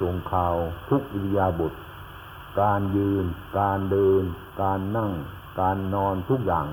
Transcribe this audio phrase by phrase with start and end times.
[0.00, 0.54] ส่งข่าว
[0.90, 1.72] ทุกอิริยาบถ
[2.60, 3.24] การยืน
[3.58, 4.22] การเดิน
[4.62, 5.10] การนั่ง
[5.60, 6.66] การนอนทุกอย่าง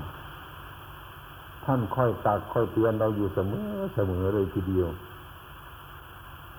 [1.64, 4.88] ท่านค่อยตักค่อยเตือนเราอยู่เสมอเสมอเลยทีเดียว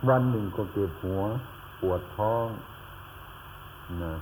[0.09, 1.21] วันหนึ่งก็เก็บหัว
[1.81, 2.47] ปวดท้อง
[4.03, 4.13] นะ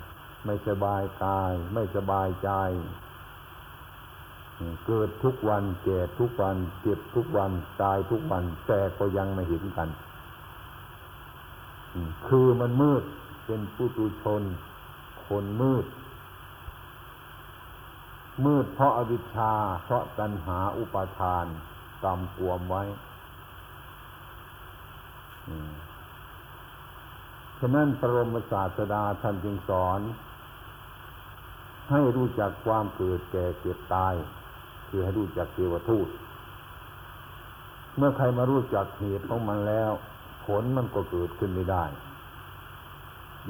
[0.46, 2.50] ไม่สบายกาย ไม่สบายใจ
[4.86, 7.52] เกิดทุกวันแก่ทุกวันเจ็บทุกวัน
[7.82, 9.90] ตายทุกวันแต่ก็ยังไม่เห็นกัน
[12.28, 13.04] คือมันมืด
[13.46, 14.44] เป็นผู้ตุชน
[15.26, 15.86] คนมืด
[18.46, 19.54] มืดเพราะอวิชชา
[19.84, 21.46] เพราะตัณหาอุปาทาน
[22.04, 22.84] กรรมกวมไว้
[27.60, 30.00] ฉะนั้นพรรมศาสดาท่านจึงสอน
[31.90, 34.14] ให้รู้จักความเกิดแก่เก็บตาย
[34.88, 36.08] คือให้รู้จักเทวทูต
[37.98, 39.92] เมื่อใครมารู้จักเหตุของมันแล้ว
[40.46, 41.84] ผลมันก็เกิดขึ้นไม่ได้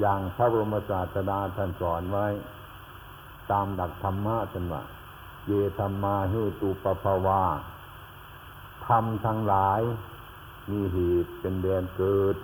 [0.00, 2.26] อย่างพระบรมศาสดาท่านสอนไว้
[3.50, 4.82] ตามดักธรรมะจันว่า
[5.46, 7.42] เยธรรมาเหตุปภาวา
[8.86, 9.80] ทำทั้งหลาย
[10.70, 12.36] มีเหตุเป็นแดนเกิด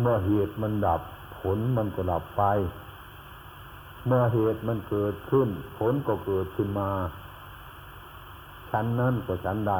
[0.00, 1.00] เมื่อเหตุมันดับ
[1.38, 2.42] ผลมันก็ดับไป
[4.06, 6.90] เมื่อเหตุมันเกิดขึ้น ผลก็เกิดขึ้นมา
[8.70, 9.74] ชั้นนั้นก็ชั้นใด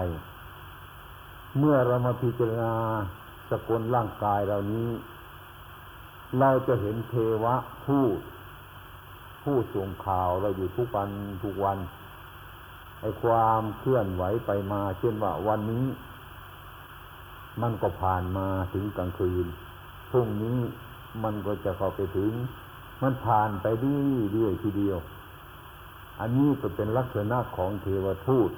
[1.58, 2.74] เมื่อเรามาพิจารณา
[3.50, 4.88] สกลร่างกายเรานี้
[6.38, 7.54] เราจะเห็นเทวะ
[7.86, 8.18] พูด
[9.42, 11.10] ผู้ส่งข่าวเราอยู่ทุกวัน
[11.44, 11.78] ทุกวัน
[13.00, 15.86] ไอ้ความเคลื่อนไหวไปมา เช่นว่าวันนี้
[17.62, 19.46] มันก็ผ่านมาถึงกลางคืน
[20.10, 20.58] พรุ่งนี้
[21.22, 22.32] มันก็จะเข้าไปถึง
[23.02, 24.98] มันผ่านไปเรื่อยทีเดียว
[26.20, 28.50] อันนี้ก็เป็นลักษณะของเทวทูต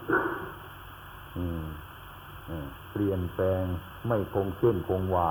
[2.99, 3.65] เปลี่ยนแปลง
[4.07, 5.31] ไม่คงเส้นคงวา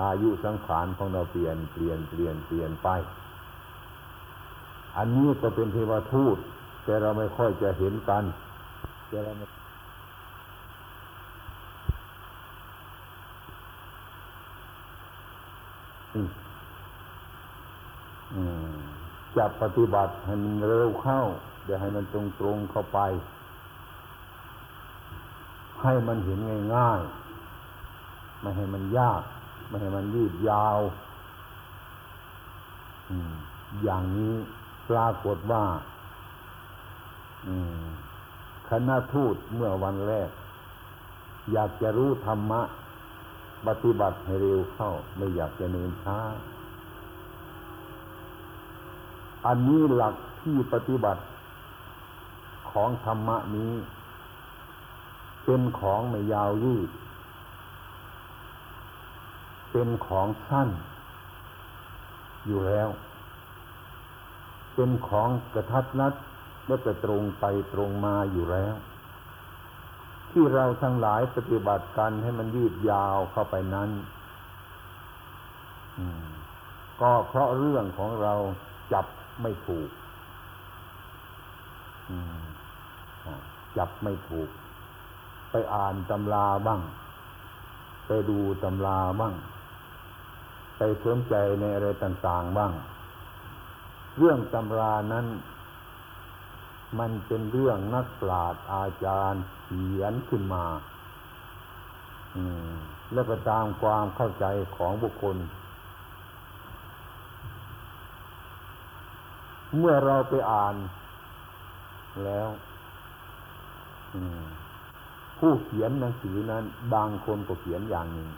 [0.00, 2.88] อายุสังขารของเราเปลี่ยนเปลี่ยนเปลี่ยนเปลี่ยนไป
[4.96, 6.36] อันนี้ก็เป็นเทวทูต
[6.84, 8.24] แต่เราไม่ค่อยจะเห็นกัน
[9.08, 9.32] แต่เรา
[19.36, 21.20] จะปฏิบัติให้มันเร็วเข้า
[21.64, 22.98] เดี๋ยวให้มันตรงตรงเข้าไป
[25.82, 26.38] ให้มันเห็น
[26.74, 29.22] ง่ายๆ ไม่ให้มันยาก
[29.68, 30.78] ไม่ให้มันยืดยาว
[33.82, 34.34] อย่างนี้
[34.90, 35.64] ปรากฏว่า
[38.68, 40.30] คณะทูตเมื่อวันแรก
[41.52, 42.62] อยากจะรู้ธรรมะ
[43.66, 46.18] ปฏิบัติให้เร็วเข้า ไม่อยากจะเนินช้า
[49.46, 51.22] อันนี้หลักที่ปฏิบัติ
[52.70, 53.72] ของธรรมะนี้
[55.44, 56.90] เป็นของไม่ยาวยืด
[59.72, 60.68] เป็นของสั้น
[62.46, 62.88] อยู่แล้ว
[64.74, 66.14] เป็นของกระทัดรัด
[66.66, 67.44] และจะตรงไป
[67.74, 68.74] ตรงมาอยู่แล้ว
[70.30, 73.90] ที่เราทั้งหลายปฏิบัติกันให้มันยืดยาวเข้าไปนั้น
[77.00, 78.34] ก็เพราะเรื่องของเรา
[78.92, 79.06] จับ
[79.42, 79.90] ไม่ถูก
[83.78, 84.48] จับไม่ถูก
[85.52, 86.80] ไปอ่านตำราบ้าง
[88.06, 89.34] ไปดูตำราบ้าง
[90.76, 92.72] ไปสนใจในอะไรต่างๆบ้าง
[94.18, 95.26] เรื่องตำรานั้น
[96.98, 100.64] มันเป็นเรื่องนักปราชญ์อาจารย์เขียนขึ้นมา
[103.12, 104.44] แล้วก็ตามความเข้าใจ
[104.76, 105.36] ของบุคคล
[109.78, 110.74] เมื่อเราไปอ่าน
[112.24, 112.48] แล้ว
[115.44, 116.64] ผู้เขียนหนังสือนั้น
[116.94, 118.28] บางคนก็เขียนอย่างหนึ่ง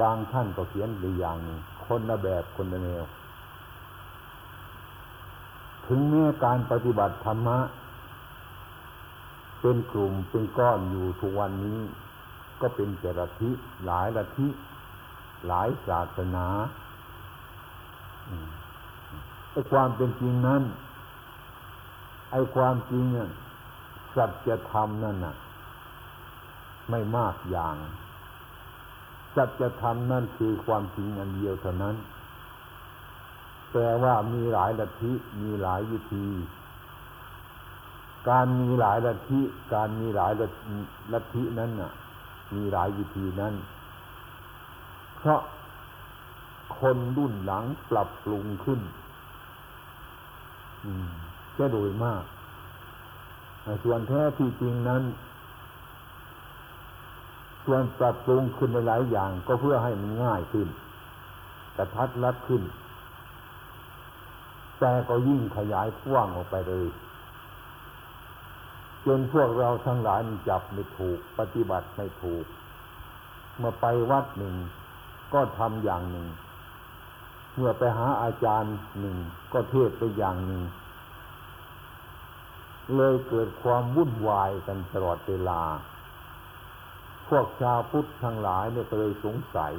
[0.00, 3.04] บางท่านก็เขียนอีกอย่างหนึ่งคนละแบบคนละแนว
[5.86, 7.58] ถึงแม้การปฏิบัติธรรมะ
[9.60, 11.80] เป็นกลุ่มเป็นก้อนอยู่ทุกวันนี้
[12.60, 13.50] ก็เป็นเจริธิ
[13.84, 14.48] หลายลัทธิ
[15.46, 16.46] หลายศาสนา
[19.50, 20.62] ไอ้ความเป็นจริงนั้น
[22.30, 23.04] ไอ้ความจริง
[24.16, 25.34] สัจธรรมนั่นน่ะ
[26.90, 27.76] ไม่มากอย่าง
[29.34, 31.96] สัจธรรมนั่นคือความจริงอันเดียวเท่านั้น
[33.72, 35.12] แต่ว่ามีหลายลัทธิ
[35.42, 36.26] มีหลายวิธี
[38.28, 39.40] การมีหลายลัทธิ
[39.74, 40.32] การมีหลาย
[41.12, 41.92] ลัทธินั้นน่ะ
[42.54, 43.54] มีหลายวิธีนั้น
[45.16, 45.40] เพราะ
[46.78, 48.80] คนรุ่นหลังปรับปรุงขึ้น
[51.58, 52.24] จะโดยมาก
[53.82, 55.02] ส่วนแท้ที่จริงนั้น
[57.68, 60.68] ศส่วนปรับปรุงขึ้นในหลายอย่าง ก็เพื่อให้มันง่ายขึ้น
[61.76, 62.62] กระทัดรัดขึ้น
[64.80, 66.86] แต่ก็ยิ่งขยายกว้างออกไปเลย
[69.06, 72.44] จนพวกเราทั้งหลายจับไม่ถูก ปฏิบัติไม่ถูก
[73.58, 74.54] เมื่อไปวัดหนึ่ง
[75.34, 76.26] ก็ทำอย่างหนึ่ง
[77.56, 79.16] เมื่อไปหาอาจารย์หนึ่ง
[79.52, 80.62] ก็เทศไปอย่างหนึ่ง
[82.96, 85.62] เลยเกิดความวุ่นวายกันตลอดเวลา
[87.28, 89.74] พวกชาวพุทธทั้งหลายเนี่ยก็เลยสงสัย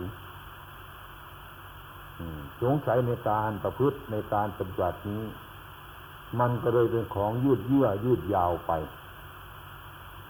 [2.62, 5.24] สงสัยในการประพฤติในการปฏิบัตินี้
[6.40, 8.72] มันก็เลยเป็นของยืดเยื้อยืดยาวไป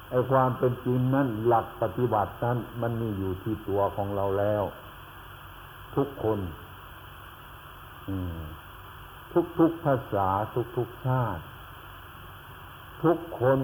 [0.10, 4.64] ไอ้ความเป็นจริงนั้นหลักปฏิบัตินั้นมันมีอยู่ที่ตัวของเราแล้ว
[5.96, 6.40] ทุกคน
[8.10, 8.42] อืม
[9.34, 9.46] ทุก
[9.86, 10.30] ภาษา
[10.78, 11.44] ทุกๆชาติ
[13.04, 13.60] ทุกคน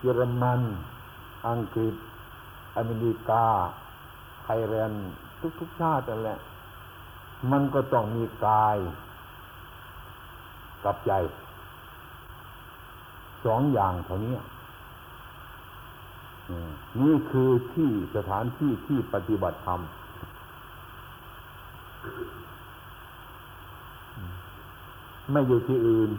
[0.00, 0.60] เยอรมัน
[1.48, 1.94] อังกฤษ
[2.76, 3.46] อเมริกา
[4.42, 5.08] ไทยแลนด์
[5.60, 6.38] ทุกๆชาตินั่นแหละ
[7.50, 8.76] มันก็ต้องมีกาย
[10.84, 11.12] กับใจ
[13.44, 14.34] สองอย่างเท่านี้
[17.02, 19.80] นี่คือที่สถานที่ที่ปฏิบัติธรรม
[25.30, 26.10] ไม่อยู่ที่อื่น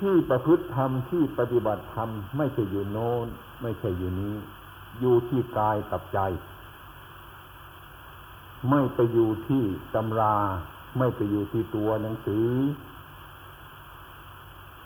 [0.00, 3.26] ที่ประพฤติธรรมที่ปฏิบัติธรรมไม่ใช่อยู่โน้น
[3.62, 4.36] ไม่ใช่อยู่นี้
[5.00, 6.20] อยู่ที่กายกับใจ
[8.70, 9.62] ไม่ไปอยู่ที่
[9.94, 10.36] ตำรา
[10.98, 12.48] ไม่ไปอยู่ที่ตัวหนังสือ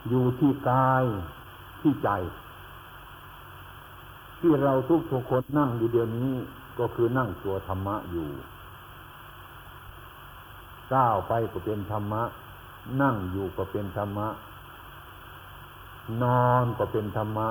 [0.09, 1.05] อยู่ที่กาย
[1.81, 2.11] ที่ใจ
[4.41, 6.33] ที่เราทุกทุกคนนั่งอยู่เดี๋ยวนี้
[6.79, 8.29] ก็คือนั่งตัวธรรมะอยู่
[10.95, 12.23] ก้าวไปก็เป็นธรรมะ
[13.03, 14.29] นั่งอยู่ก็เป็นธรรมะ
[16.23, 17.49] นอนก็เป็นธรรมะ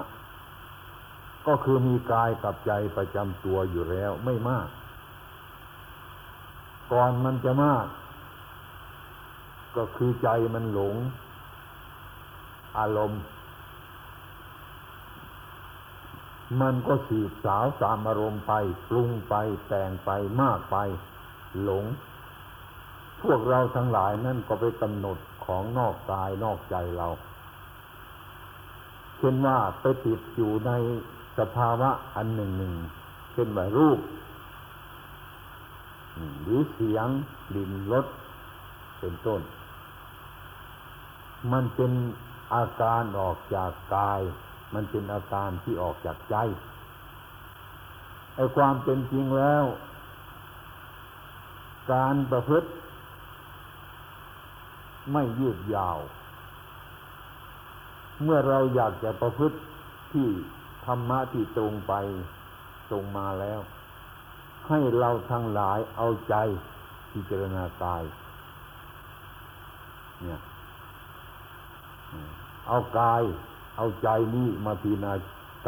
[1.48, 4.68] ก็คือมีกายกับใจประจำตัวอยู่แล้วไม่มาก
[6.92, 7.86] ก่อนมันจะมาก
[9.76, 10.96] ก็คือใจมันหลง
[12.80, 13.22] อารมณ์
[16.62, 18.54] มันก็สืบสาวสามอารมณ์ไป
[18.90, 19.36] ปรุงไป
[19.68, 20.10] แต่งไป
[20.42, 20.78] มากไป
[21.64, 21.86] หลง
[23.22, 27.08] พวกเราทั้งหลายนั่นก็ไปกำหนดของนอกกายนอกใจเรา
[29.22, 30.72] เช่นว่าไปติดอยู่ใน
[31.40, 32.74] สภาวะอันหนึ่งหนึ่ง
[33.34, 34.00] เช่นว่ารูป
[36.42, 37.08] หรือเสียง
[37.56, 38.06] ลิ่นรส
[39.00, 39.42] เป็นต้น
[41.52, 41.92] มันเป็น
[42.54, 44.22] อาการออกจากกาย
[44.74, 46.36] มันเป็นอาการที่ออกจากใจ
[48.36, 49.66] ไอ้ความเป็นจริงแล้ว
[51.94, 52.70] การประพฤติ
[55.12, 56.00] ไม่ยืดยาว
[58.24, 59.58] เมื่อเราอยากจะประพฤติ
[60.12, 60.28] ที่
[60.86, 61.94] ธรรมะที่ตรงไป
[62.90, 63.60] ตรงมาแล้ว
[64.68, 66.36] ให้เราทั้งหลายเอาใจ
[67.12, 68.04] พิจารณากาย
[70.22, 70.40] เนี่ย
[72.68, 73.22] เอากาย
[73.78, 75.14] เอาใจนี้มาพิจารณา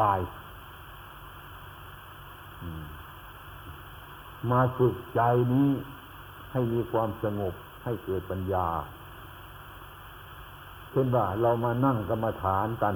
[0.02, 0.20] กาย
[4.52, 5.22] มาฝึกใจ
[5.54, 5.70] นี้
[6.52, 7.54] ให้มีความสงบ
[7.84, 8.68] ให้เกิดปัญญา
[10.94, 12.96] เช่นว่าเรามานั่งกรรมฐานกัน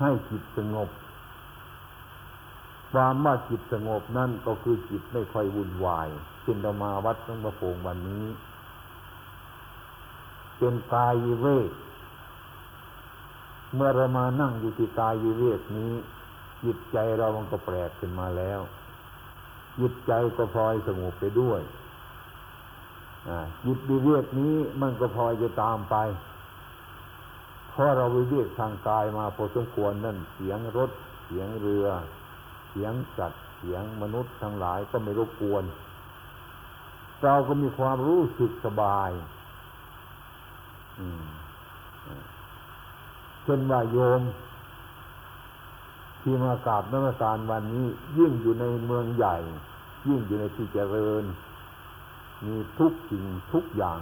[0.00, 0.88] ให้จิตสงบ
[2.92, 6.08] ความว่าจิตสงบนั่นก็คือจิตไม่ค่อยวุ่นวาย
[6.42, 8.26] เช่นเรามาวัดหลวงพ่อโพงวันนี้
[10.58, 11.70] เป็นกายวิเวก
[13.74, 15.92] เมื่อเรามานั่งอยู่ที่กายวิเวกนี้
[16.64, 18.60] จิตใจเรามันก็แปลกขึ้นมาแล้ว
[19.80, 21.60] จิตใจก็พลอยสงบไปด้วย
[23.64, 25.96] จิตวิเวกนี้มันก็พอจะตามไป
[27.70, 30.90] เพราะเราวิเวกทางกายมาพอสมควรนั่นเสียงรถ
[31.26, 31.86] เสียงเรือ
[32.70, 35.64] เสียงสัตว์ เสียงมนุษย์ทั้งหลายก็ไม่รบกวน
[37.22, 39.10] เราก็มีความรู้สึกสบาย
[43.44, 44.22] เช่นว่าโยม
[46.20, 47.86] ที่มากราบนมัสการวันนี้
[48.18, 49.36] ยิ่งอยู่ในเมืองใหญ่
[50.08, 51.24] ยิ่งอยู่ในที่เจริญ
[52.46, 54.00] มีทุกสิ่งทุกอย่าง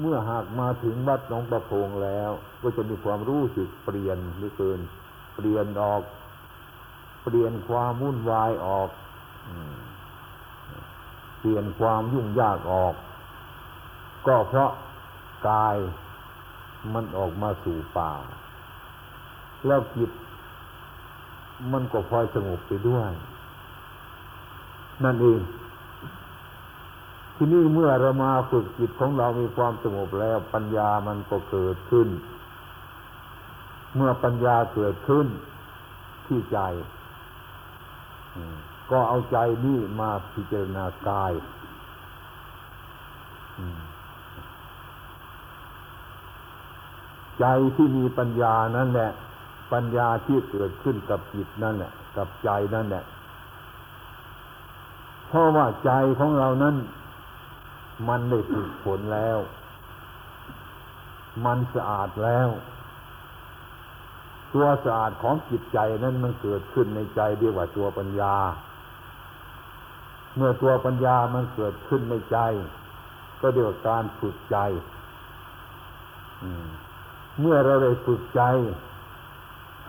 [0.00, 2.30] เมื่อหากมาถึงวัดหนองประพงแล้ว
[2.62, 4.80] ก็จะมีความรู้สึกเปลี่ยนหรือเกิน
[5.34, 6.02] เปลี่ยนออก
[7.24, 8.90] เปลี่ยนความวุ่นวายออก
[11.40, 12.94] เปลี่ยนความยุ่งยากออก
[14.26, 14.70] ก็เพราะ
[15.48, 15.76] กาย
[16.94, 18.12] มันออกมาสู่ป่า
[19.66, 20.10] แล้วจิต
[21.72, 23.10] มันก็พลอยสงบไปด้วย
[25.04, 25.40] นั่นเอง
[27.34, 32.08] ที่นี่เมื่อเรามาฝึกจิตของเรามีความสงบแล้ว ปัญญามันก็เกิดขึ้น
[33.96, 35.26] เมื่อปัญญาเกิดขึ้น
[36.26, 36.58] ที่ใจ
[38.90, 41.32] ก็เอาใจนี่มาพิจารณากาย
[47.40, 49.10] ใจที่มีปัญญานั่นแหละ
[49.72, 53.04] ปัญญาที่เกิดขึ้นกับจิตนั่นแหละ กับใจนั่นแหละ
[55.28, 56.76] เพราะว่าใจของเรานั้น
[58.08, 59.38] มันได้ฝึกฝนแล้ว
[61.44, 62.48] มันสะอาดแล้ว
[64.52, 68.36] ตัวสะอาดของจิตใจนั้นมันเกิดขึ้นในใจเรียกว่าตัวปัญญา
[70.36, 72.38] เมื่อตัวปัญญามันเกิดขึ้นในใจ
[73.40, 74.58] ก็เรียกว่าการฝึกใจ
[77.40, 78.42] เมื่อเราได้ฝึกใจ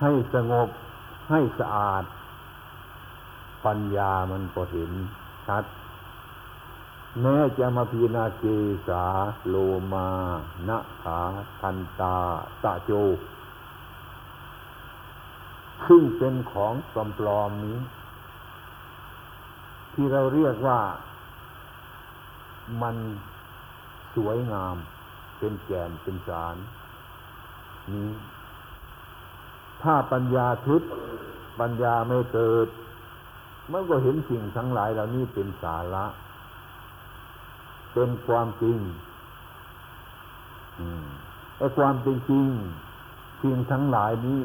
[0.00, 0.68] ให้สงบ
[1.30, 2.04] ให้สะอาด
[3.66, 4.90] ปัญญามันก็เห็น
[5.46, 5.64] ชัด
[7.20, 8.44] แม้จะมาพิจาเก
[8.88, 9.04] สา
[9.48, 9.54] โล
[9.92, 10.08] มา
[10.68, 11.20] นะขา
[11.60, 12.16] ทันตา
[12.62, 12.92] ตะโจ
[15.86, 16.74] ซึ่งเป็นของ
[17.18, 17.78] ปลอมๆนี้
[19.92, 20.80] ที่เราเรียกว่า
[22.82, 22.96] มัน
[24.14, 24.76] สวยงาม
[25.38, 26.56] เป็นแก่นเป็นสาร
[27.92, 28.10] นี้
[29.82, 30.82] ถ้าปัญญาทึบ
[31.60, 32.68] ปัญญาไม่เกิด
[33.72, 36.04] มันก็เห็นสิ่งทั้งหลายเหล่านี้เป็นสาระ
[37.92, 38.78] เป็นความจริง
[41.56, 42.46] ไอ้ความเป็นจริง
[43.42, 44.40] สิ่งทั้งหลายนี้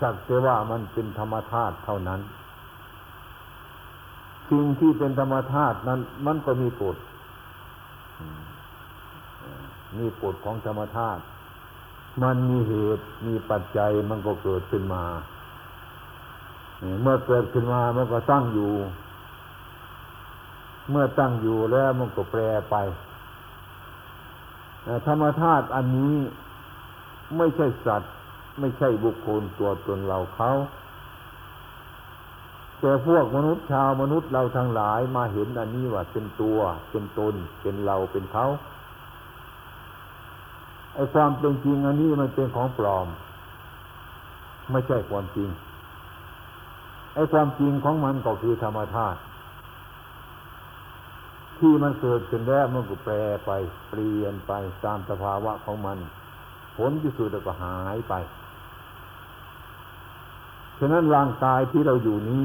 [0.00, 2.20] สักแต่ว่ามันเป็นธรรมธาตุเท่านั้น
[4.50, 6.96] สิ่งที่เป็นธรรมธาตุนั้น มันก็มีกฎ
[9.98, 11.22] มีกฎของธรรมธาตุ
[12.22, 15.04] มันมีเหตุมีปัจจัยมันก็เกิดขึ้นมา
[17.02, 18.72] เมื่อเกิดขึ้นมามันก็ตั้งอยู่
[20.90, 22.76] เมื่อตั้งอยู่แล้วมันก็แปรไป
[25.06, 26.14] ธรรมธาตุอันนี้
[27.36, 28.12] ไม่ใช่สัตว์
[28.60, 30.50] ไม่ใช่บุคคลตัวตนเราเขา
[32.80, 36.58] แต่พวกมนุษย์ชาวมนุษย์เราทั้งหลายมาเห็นอันนี้ว่าเป็นตัว
[36.90, 38.46] เป็นตน เป็นเราเป็นเขา
[40.94, 43.06] ไอ้ความเป็นจริงอันนี้มันเป็นของปลอม
[44.70, 45.48] ไม่ใช่ความจริง
[47.14, 49.18] ไอ้ความจริงของมันก็คือธรรมธาตุ
[51.58, 53.14] ที่มันเกิดขึ้นแล้วมันก็แปร
[53.46, 53.50] ไป
[53.88, 54.52] เปลี่ยนไป
[54.84, 55.98] ตามสภาวะของมัน
[56.76, 58.14] ผลที่สุดก็หายไป
[60.78, 62.44] ฉะนั้นร่างกายที่เราอยู่นี้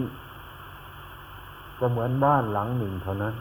[1.79, 3.35] ก็เหมือนบ้านหลังหนึ่งเท่านั้น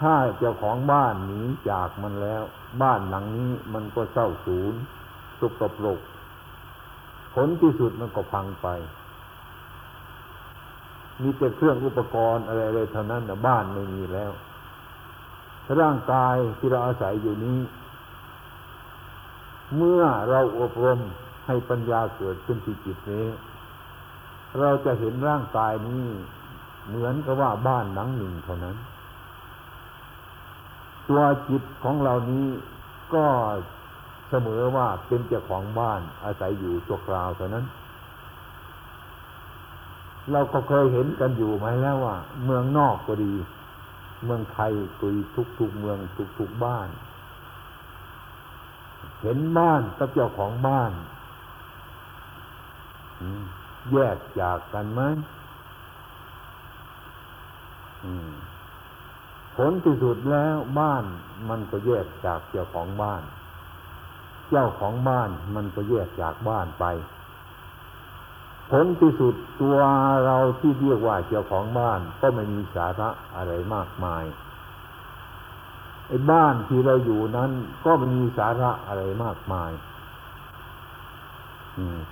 [0.00, 2.42] ถ้าเจ้าของบ้านหนีจากมันแล้ว
[2.82, 4.74] บ้านหลังนี้มันก็เศร้าสูญ
[5.40, 6.00] สุกปรก
[7.34, 8.68] ผลที่สุดมันก็พังไป
[11.22, 14.32] มีแต่เครื่องอุปกรณ์อะไรๆเท่านั้นนะบ้านไม่มีแล้ว
[15.80, 17.58] ร่างกายที่เราอาศัยอยู่นี้
[19.76, 21.00] เมื่อเราอบรม
[21.46, 23.26] ให้ปัญญาเกิดขึ้นที่จิตนี้
[24.58, 26.04] เราจะเห็นร่างกายนี้
[26.88, 28.76] เหมือนกับว่าบ้านหลังหนึ่งเท่านั้น
[31.08, 32.46] ตัวจิตของเรานี้
[33.14, 33.26] ก็
[34.30, 37.64] เสมอว่าเป็นเจ้าของบ้านอาศัยอยู่ตัวคราวเท่านั้น
[40.32, 43.32] เราก็เคยเห็นกันอยู่ไหมแล้วว่า เมืองนอกก็ดี
[44.24, 45.20] เมืองไทยก็ดี
[45.58, 45.98] ทุกๆเมือง
[46.38, 46.88] ทุกๆบ้าน
[49.22, 50.92] เห็นบ้านกับเจ้าของบ้าน
[53.92, 55.02] แยกจากกันไหม
[58.04, 58.30] อืม
[59.56, 61.04] ผลที่สุดแล้วบ้าน
[61.48, 63.22] มันก็แยกจากเจ้าของบ้าน
[64.50, 66.84] เจ้าของบ้านมันก็แยกจากบ้านไป
[68.70, 69.76] ผลที่สุดตัว
[70.26, 74.24] เราที่เรียกว่าเจ้าของบ้าน ก็ไม่มีสาระอะไรมากมาย
[76.08, 77.50] ไอ้บ้านที่เราอยู่นั้น
[77.84, 79.72] ก็ไม่มีสาระอะไรมากมาย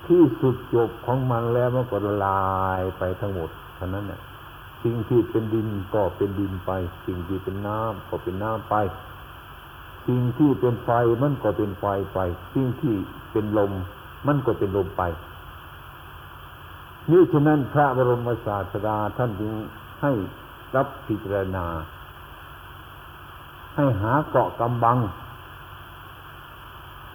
[0.07, 4.21] ที่สุดจบของมันแล้วมันก็ละลายไปทั้งหมดเท่านั้นเนี่ย
[4.83, 6.71] สิ่งที่เป็นดินก็เป็นดินไป
[7.05, 8.75] สิ่งที่เป็นน้ำก็เป็นน้ำไป
[10.07, 10.89] สิ่งที่เป็นไฟ
[11.21, 12.19] มันก็เป็นไฟไป
[12.53, 12.95] สิ่งที่
[13.31, 13.71] เป็นลม
[14.27, 15.03] มันก็เป็นลมไป
[17.11, 19.51] นี่ฉะนั้นพระบรมศาสดาท่านจึง
[20.01, 20.11] ให้
[20.75, 21.65] รับพิจารณา
[23.75, 24.97] ให้หาเกาะกำบัง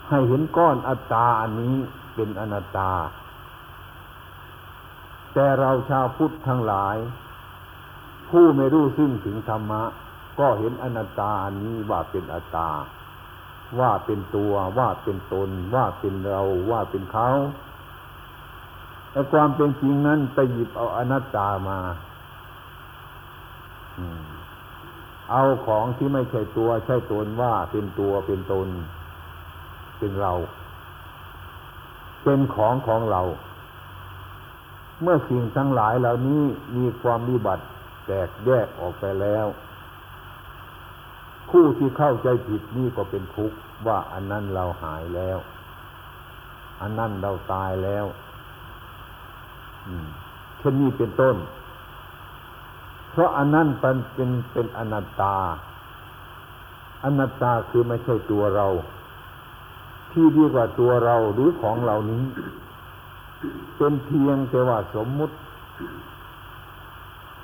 [0.08, 1.74] ให้เห็นก้อนอัตตาอันนี้
[2.14, 2.92] เป็นอนัตตา
[5.34, 6.96] แต่เราชาวพุทธทั้งหลาย
[8.28, 9.82] ผู้ไม่รู้ซึ่งถึงธรรมะ
[10.38, 12.70] ก็เห็นอนัตตานี้ว่าเป็นอัตตา
[13.80, 17.28] ว่าเป็นตัวว่าเป็นตน ว่าเป็นเราว่าเป็นเขา
[19.10, 21.78] แต่ความเป็นจริงนั้นไปหยิบเอาอนัตตามา
[25.30, 28.68] เอาของที่ไม่ใช่ตัวใช่ตนว่าเป็นตัวเป็นตน
[29.98, 30.32] เป็นเรา
[32.24, 33.22] เป็นของของเรา
[35.02, 36.42] เมื่อสิ่งทั้งหลายเหล่านี้
[36.76, 37.64] มีความวิบัติ
[38.06, 39.46] แตกแยกออกไปแล้ว
[41.52, 43.56] ผู้ที่เข้าใจผิดนี่ก็เป็นทุกข์
[43.86, 45.38] ว่าอันนั้นเราหายแล้ว
[46.80, 48.06] อันนั้นเราตายแล้ว
[50.58, 51.36] เช่นนี้เป็นต้น
[53.10, 55.36] เพราะอันนั้นเป็นเป็นเป็นอนัตตา
[57.04, 58.66] อนัตตาคือไม่ใช่ตัวเรา
[60.10, 62.24] ที่เรียกว่าตัวเราหรือของเหล่านี้
[63.76, 65.34] เป็นเพียงแต่ว่าสมมุติ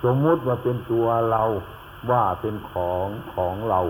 [0.05, 1.43] สมมุติว่าเป็นตัวเรา
[2.11, 3.81] ว่าเป็นของของเรา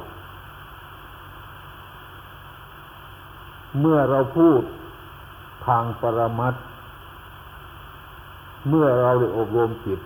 [3.80, 4.62] เมื่อเราพูด
[5.66, 6.54] ทางปรมัต
[8.68, 10.00] เมื่อเราได้อบรมจิต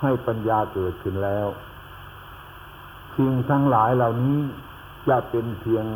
[0.00, 1.46] ให้ปัญญาเกิดขึ้นแล้ว
[3.16, 4.38] สิ่งทั้งหลายเหล่านี้
[5.08, 5.86] จะเป็นเพียง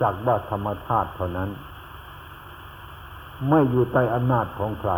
[0.00, 1.50] สักว่าธรรมธาตุเท่านั้น
[3.48, 4.92] ไม่อยู่ใต้อำนาจของใคร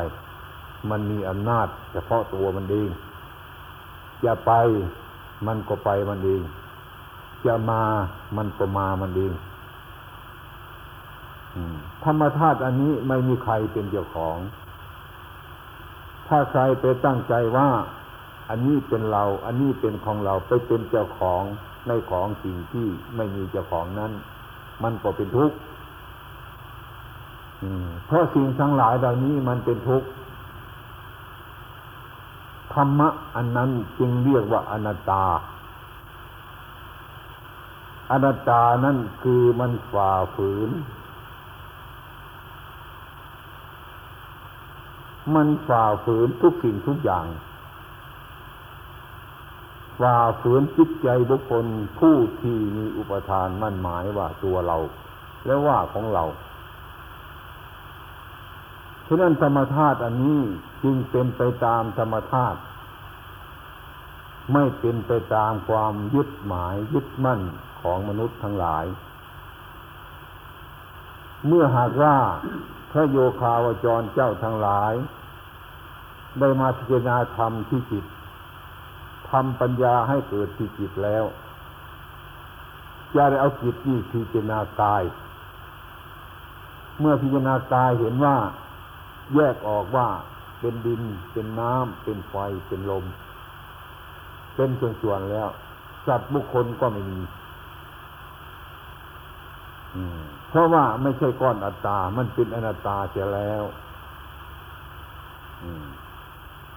[0.90, 2.90] มันมีอำนาจเฉพาะตัวมันเอง
[4.24, 4.52] จะไป
[5.46, 6.42] มันก็ไปมันเอง
[7.46, 7.82] จะมา
[8.36, 9.32] มันก็มามันเอง
[12.02, 14.36] ธรรมธาตุอันนี้ไม่มีใครเป็นเจ้าของ
[16.28, 17.68] ถ้าใครไปตั้งใจว่า
[18.48, 21.42] อันนี้เป็นเรา อันนี้เป็นของเราไปเป็นเจ้าของ
[21.86, 22.86] ในของสิ่งที่
[23.16, 24.12] ไม่มีเจ้าของนั้น
[24.82, 25.56] มันก็เป็นทุกข์
[28.06, 30.08] เพราะสิ่งทั้งหลายเหล่านี้มันเป็นทุกข์
[32.74, 35.24] ธรรมะอันนั้นจึงเรียกว่าอนัตตา
[38.10, 40.70] อนัตตานั่นคือมันฝ่าฝืน
[45.34, 47.26] มันฝ่าฝืนทุกสิ่งทุกอย่าง
[50.00, 51.66] ฝ่าฝืนจิตใจบุคคล
[51.98, 54.76] ผู้ที่มีอุปทานมั่นหมายว่าตัวเรา
[55.46, 56.24] และว่าของเรา
[59.12, 60.40] ฉะนั้นธรรมธาตุอันนี้
[60.82, 62.58] จึงเป็นไปตามธรรมธาตุ
[64.52, 67.40] ไม่เป็นไปตามความยึดหมายยึดมั่น
[67.80, 68.84] ของมนุษย์ทั้งหลาย
[71.46, 72.16] เมื่อหากว่า
[72.90, 74.92] พระโยคาวจรเจ้าทั้งหลาย
[76.38, 78.04] ได้มาพิจารณาธรรมที่จิต
[79.30, 81.24] ทำปัญญาให้เกิดที่จิตแล้ว
[83.14, 85.02] จะได้เอาจิตนี่พิจารณากาย
[87.00, 88.36] เมื่อพิจารณากายเห็นว่า
[89.34, 90.08] แยกออกว่า
[90.60, 92.34] เป็นดิน เป็นน้ำ เป็นไฟ
[92.68, 93.04] เป็นลม
[94.54, 94.70] เป็น
[95.02, 95.48] ส่วนๆแล้ว
[96.06, 97.20] สัตว์บุคคลก็ไม่มี
[100.48, 103.62] เพราะว่าไม่ใช่ก้อนอัตตา มันเป็นอนัตตาเสียแล้ว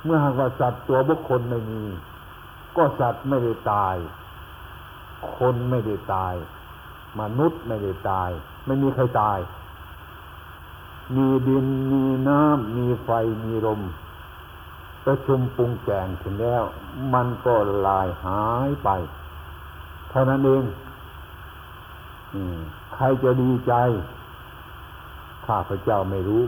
[0.04, 1.84] เมื่อหากว่าสัตว์ตัวบุคคลไม่มี
[2.78, 3.96] ก็สัตว์ไม่ได้ตาย
[5.38, 6.34] คนไม่ได้ตาย
[7.22, 8.30] มนุษย์ไม่ได้ตาย
[8.66, 9.38] ไม่มีใครตาย
[11.16, 13.10] มีดินมีน้ำมีไฟ
[13.44, 13.82] มีลม
[15.06, 16.64] ประชุมปรุงแต่งถึงแล้ว
[17.14, 17.56] มันก็
[17.88, 18.90] ลายหายไป
[20.10, 20.64] เท่านั้นเอง
[22.94, 23.74] ใครจะดีใจ
[25.46, 26.44] ข้าพเจ้าไม่รู้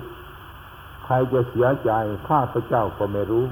[1.05, 1.91] ใครจะเสียใจ
[2.27, 3.45] ข้าพเจ้าก็ไม่รู้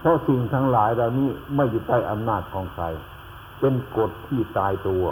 [0.00, 2.84] เพราะสิ่งทั้งหลายเหล่านี้ไม่อยู่ใต้อำนาจของใคร
[3.60, 5.04] เป็นกฎที่ตายตัว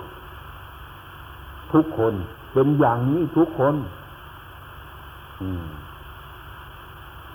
[1.72, 2.14] ทุกคน
[2.58, 3.74] เป็นอย่างนี้ทุกคน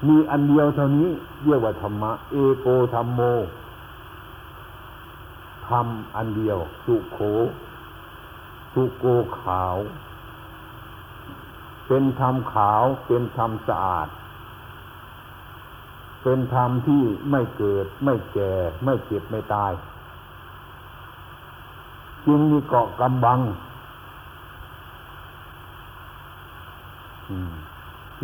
[0.07, 1.09] มีอันเดียวเท่านี้
[1.45, 3.21] เรียกว่าธรรมะ เอโกธรรมโม
[5.67, 7.19] ธรรมอันเดียว สุโข
[8.73, 9.05] สุโก
[9.41, 9.77] ขาว
[11.87, 14.07] เป็นธรรมขาว เป็นธรรมสะอาด
[16.23, 18.53] เป็นธรรมที่ไม่เกิด ไม่แก่
[18.85, 19.71] ไม่เจ็บ ไม่ตาย
[22.25, 23.41] จึงมีเกาะกำบัง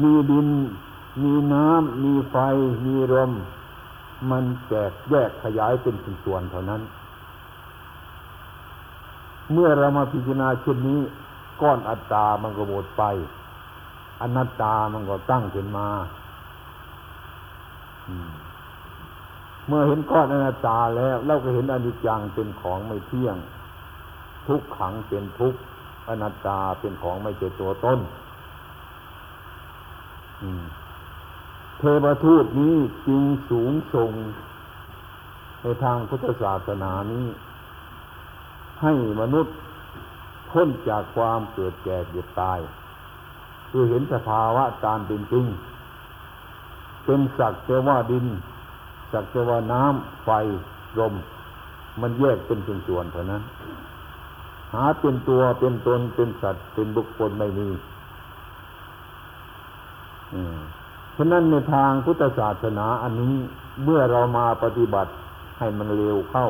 [0.02, 0.48] มีดิน
[1.24, 2.36] มีน้ำ มีไฟ
[2.86, 3.32] มีลม
[4.30, 6.82] มันแตกแยกขยายเป็นส่วนๆเท่านั้น
[9.54, 11.02] เมื่อเรามาพิจารณาเช่นนี้
[11.62, 13.04] ก้อนอัตตามันก็หมดไป
[14.22, 15.88] อนัตตามันก็ตั้งขึ้นมา
[19.68, 23.36] เมื่อเห็นก้อนอนัตตาแล้ว เราก็เห็นอนิจจังเป็นของไม่เที่ยง
[24.48, 25.54] ทุกขังเป็นทุก
[26.08, 28.00] อนัตตาเป็นของไม่เจตัวต้น
[31.80, 32.76] เทวทูตนี้
[33.08, 34.12] จึงสูงส่ง
[35.62, 37.26] ในทางพุทธศาสนานี้
[38.82, 39.56] ให้มนุษย์
[40.52, 42.60] พ้นจากความเกิดแก่เจ็บตาย
[43.70, 45.46] คือเห็นสภาวะตามเป็นจริง
[47.06, 48.26] เป็นสักแต่ว่าดิน
[49.12, 50.30] สักแต่ว่าน้ำไฟ
[51.00, 51.14] ลม
[52.02, 53.44] มันแยกเป็นส่วนๆเท่านั้น
[54.74, 57.68] หาเป็นตัวเป็นตนเป็นสัตว์เป็นบุคคลไม่มี
[61.16, 63.36] ฉะนั้นในทางพุทธศาสนาอันนี้
[63.84, 65.12] เมื่อเรามาปฏิบัติ
[65.60, 66.48] ให้มันเร็วเข้า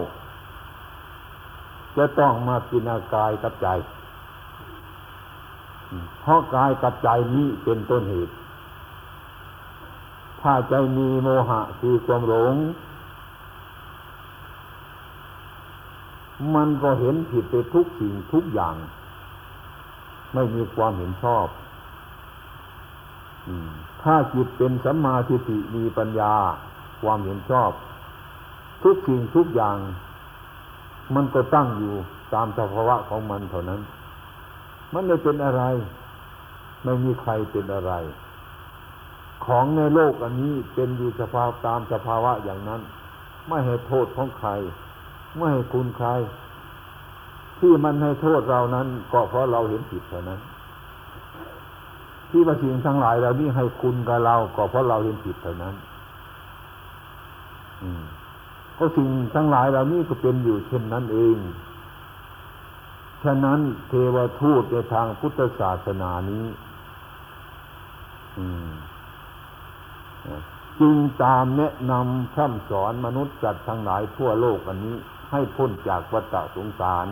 [1.97, 3.67] จะต้องมากินากายกับใจ
[6.21, 8.33] เพราะกายกับใจนี้เป็นต้นเหตุ
[10.41, 12.55] ถ้าใจมีโมหะคือความหลง
[16.55, 18.75] มันก็เห็นผิดไปทุกสิ่งทุกอย่าง
[20.33, 21.45] ไม่มีความเห็นชอบ
[24.03, 26.33] ถ้าจิตเป็นสัมมาทิฏฐิมีปัญญา
[27.01, 27.71] ความเห็นชอบ
[28.83, 29.77] ทุกสิ่งทุกอย่าง
[31.15, 31.93] มันก็ตั้งอยู่
[32.33, 33.81] ตามสภาวะของมันเท่านั้น
[34.93, 35.63] มันไม่เป็นอะไร
[36.83, 37.93] ไม่มีใครเป็นอะไร
[39.45, 42.81] ของในโลกอันนี้เป็นอยู่สภาพตามสภาวะอย่างนั้น
[43.47, 44.49] ไม่ให้โทษของใคร
[45.37, 46.09] ไม่ให้คุณใคร
[47.59, 50.39] ที่มันให้โทษเรานั้น ก็เพราะเราเห็นผิดเท่านั้น
[52.29, 55.75] ที่ว่าสิ่งทั้งหลายเรานี่ให้คุณกับเรา ก็เพราะเราเห็นผิดเท่านั้น
[57.83, 58.03] อืม
[58.77, 61.37] ก็สิ่งทั้งหลายเหล่านี้ก็เป็นอยู่เช่นนั้นเอง
[63.23, 66.45] ฉะนั้นเทวทูตในทางพุทธศาสนานี้
[70.79, 74.95] จึงตามแนะนำคำสอนมนุษย์จัดทั้งหลายทั่วโลกอันนี้
[75.31, 77.07] ให้พ้นจากวัฏสงสาร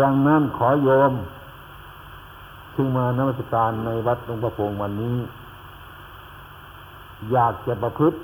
[0.00, 1.12] รังนั้นขอโยม
[2.74, 5.16] ซึ่งมานมัสการในวัดหลวงประพงวันนี้
[7.32, 8.18] อยากจะประพฤติ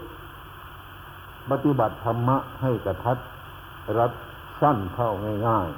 [1.50, 3.18] ปฏิบัติธรรมะให้กระทัด
[3.98, 4.12] รัด
[4.60, 5.10] สั้นเข้า
[5.46, 5.68] ง่าย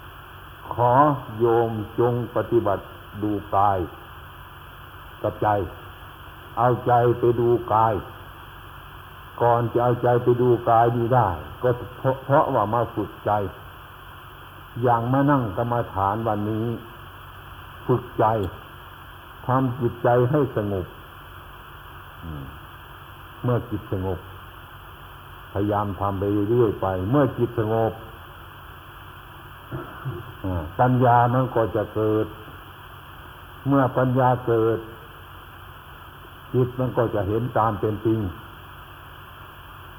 [0.00, 0.92] ๆ ขอ
[1.38, 2.84] โยมจงปฏิบัติ
[3.22, 3.78] ดูกาย
[5.22, 5.48] กับใจ
[6.58, 7.94] เอาใจไปดูกาย
[9.42, 11.28] ก่อนจะเอาใจไปดูกายดีได้
[11.62, 11.68] ก็
[12.24, 13.30] เพราะว่ามาฝึกใจ
[14.82, 16.66] อย่างมานั่งกรรมฐานวันนี้
[17.86, 18.24] ฝึกใจ
[19.46, 20.86] ทำจิตใจให้สงบ
[23.42, 24.18] เมื่อจิตสงบ
[25.52, 27.92] พยายามทำไปเรื่อยๆไป เมื่อจิตสงบ
[30.80, 32.26] ปัญญามันก็จะเกิด
[33.68, 34.78] เมื่อปัญญาเกิด
[36.54, 38.18] จิตมันก็จะเห็นตามเป็นจริง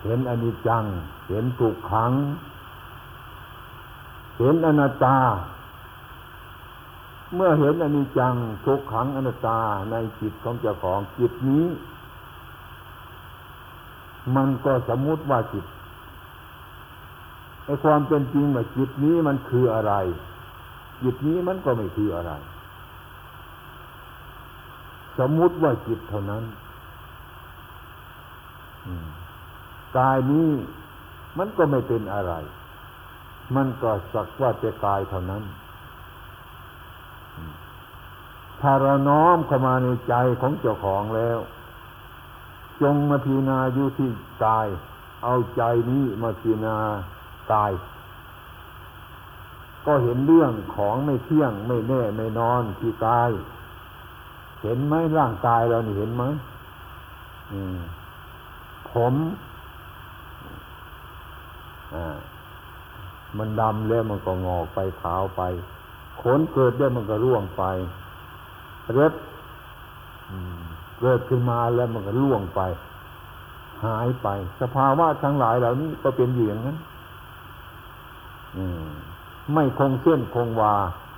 [0.04, 0.84] เห็นอนิจจัง
[1.30, 2.12] เห็นทุกขัง
[4.40, 5.18] เห็นอนัตตา
[7.36, 9.60] เมื่อเห็นอนิจจังทุกขังอนัตตา
[9.92, 11.66] ในจิตของเจ้าของจิตนี้
[14.36, 15.66] มันก็สมมุติว่าจิต
[17.66, 19.94] ไอความเป็นจริงว่าจิตนี้มันคืออะไร
[21.04, 22.32] จิตนี้มันก็ไม่คืออะไร
[25.20, 26.44] สมมุติว่าจิตเท่านั้น
[29.98, 30.50] กายนี้
[31.38, 32.34] มันก็ไม่เป็นอะไร
[33.56, 35.44] มันก็สักว่าจะกายเท่านั้น
[38.62, 41.40] ถ้าเราน้อมเข้ามาในใจของเจ้าของแล้ว
[42.82, 44.10] จงมาพิจารณาอยู่ที่
[44.46, 44.68] กาย
[45.24, 46.78] เอาใจนี้มาพิจารณา
[47.54, 47.72] กาย
[49.86, 53.30] ก็เห็นเรื่องของไม่เที่ยงไม่แน่ไม่นอนที่กาย
[54.64, 56.24] เห็นไหมร่างกายเรานี่เห็นไหม
[58.92, 59.14] ผม
[63.38, 65.42] มันดำแล้วมันก็งอกไปขาวไป
[66.22, 67.64] ขนเกิดได้มันก็ร่วงไป
[68.96, 69.14] เล็บ
[71.00, 72.62] เกิดขึ้นมาแล้วมันก็ร่วงไป
[73.86, 74.28] หายไป
[74.62, 76.78] สภาวะทั้งหลายเหล่านี้ก็เป็นอย่างนั้น
[79.54, 80.74] ไม่คงเส้นคงวา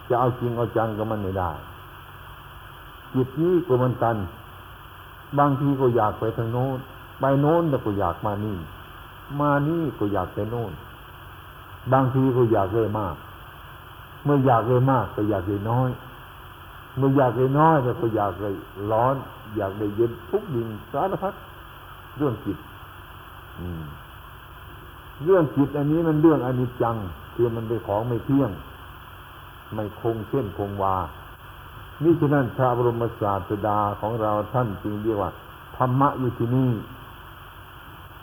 [0.10, 1.52] จะเอาจริงเอาจังกับมันไม่ได้
[3.14, 4.18] จิตนี้ก็มันกัน
[5.40, 6.80] บางทีก็อยากไปทางโน้น
[7.20, 8.58] ไปโน้นแต่ก็อยากมานี่
[9.40, 10.72] มานี่ก็อยากไปโน้น
[11.94, 13.16] บางทีก็อยากเลยมาก
[14.24, 15.90] เมื่ออยากเลยมากก็อยากเลยน้อย
[16.98, 18.56] เมื่ออยากเลยน้อยก็อยากเลย
[18.92, 19.16] ร้อน
[19.58, 21.34] อยากเลยเย็นทุกดิ่งสารพัด
[22.18, 22.58] เรื่องจิต
[25.26, 26.96] เรื่องจิตอันนี้มันเรื่องอนิจจัง
[27.36, 28.52] คือมันเป็นของไม่เที่ยง
[29.74, 30.98] ไม่คงเส้นคงวา
[32.04, 35.32] นี่ฉะนั้นพระบรมศาสดาของเราท่านจึงเรียกว่า
[35.78, 36.72] ธรรมะอยู่ที่นี่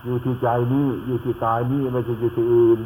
[0.04, 2.80] อยู่ที่ใจนี้ อยู่ที่กายนี้ไม่ใช่อยู่ที่อื่น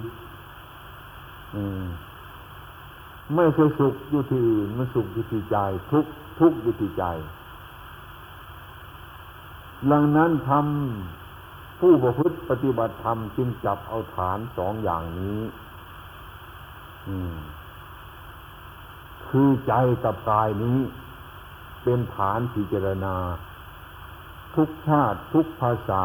[3.35, 5.57] ไม่ใช่สุขอยู่ที่อื่นมันสุขอยู่ที่ใจ
[5.93, 6.05] ทุก
[6.39, 7.05] ทุกอยู่ที่ใจ
[9.91, 15.41] ดังนั้นทำผู้ประพฤติปฏิบัติธรรมจึงจับเอาฐานสองอย่างนี้
[19.29, 19.73] คือใจ
[20.05, 20.79] กับกายนี้
[21.83, 23.17] เป็นฐานพิจารณา
[24.55, 26.05] ทุกชาติทุกภาษา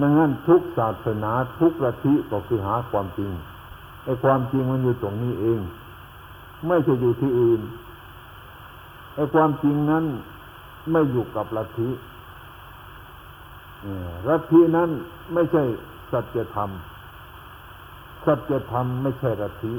[0.00, 3.30] ดังนั้นทุกศาสนาทุกลัทธิก็คือหาความจริง
[4.04, 5.60] ไอ้ความจริงมันอยู่ตรงนี้เอง
[6.66, 7.60] ไม่ใช่อยู่ที่อื่น
[9.14, 10.04] ไอ้ความจริงนั้น
[10.90, 11.90] ไม่อยู่กับลัทธิ
[14.28, 14.90] ลัทธินั้น
[15.32, 15.62] ไม่ใช่
[16.12, 16.70] สัจธรรม
[18.26, 19.74] สัจธรรมไม่ใช่ลัทธิ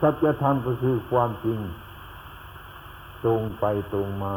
[0.00, 1.58] สัจธรรมก็คือความจริง
[3.24, 4.36] ตรงไปตรงมา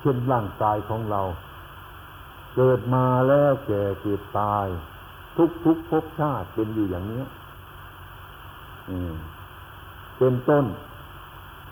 [0.00, 1.22] เช่นร่างกายของเรา
[2.56, 4.66] เกิดมาแล้วแก่เกิดตาย
[5.36, 7.22] ทุกทุกๆภพชาติเป็นอยู่อย่างนี้
[10.18, 10.64] เป็นต้น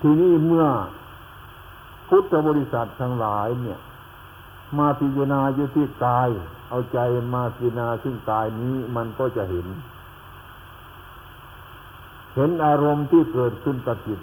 [0.01, 0.67] ทีนี้เมื่อ
[2.09, 3.79] พุทธบริษัททั้งหลายเนี่ย
[4.79, 6.29] มาพิจารณาอยู่ที่กาย
[6.69, 6.99] เอาใจ
[7.35, 9.67] มาพิจารณาซึ่งกายนี้มันก็จะเห็น
[12.35, 14.21] เห็นอารมณ์ที่เกิดขึ้นกับจิต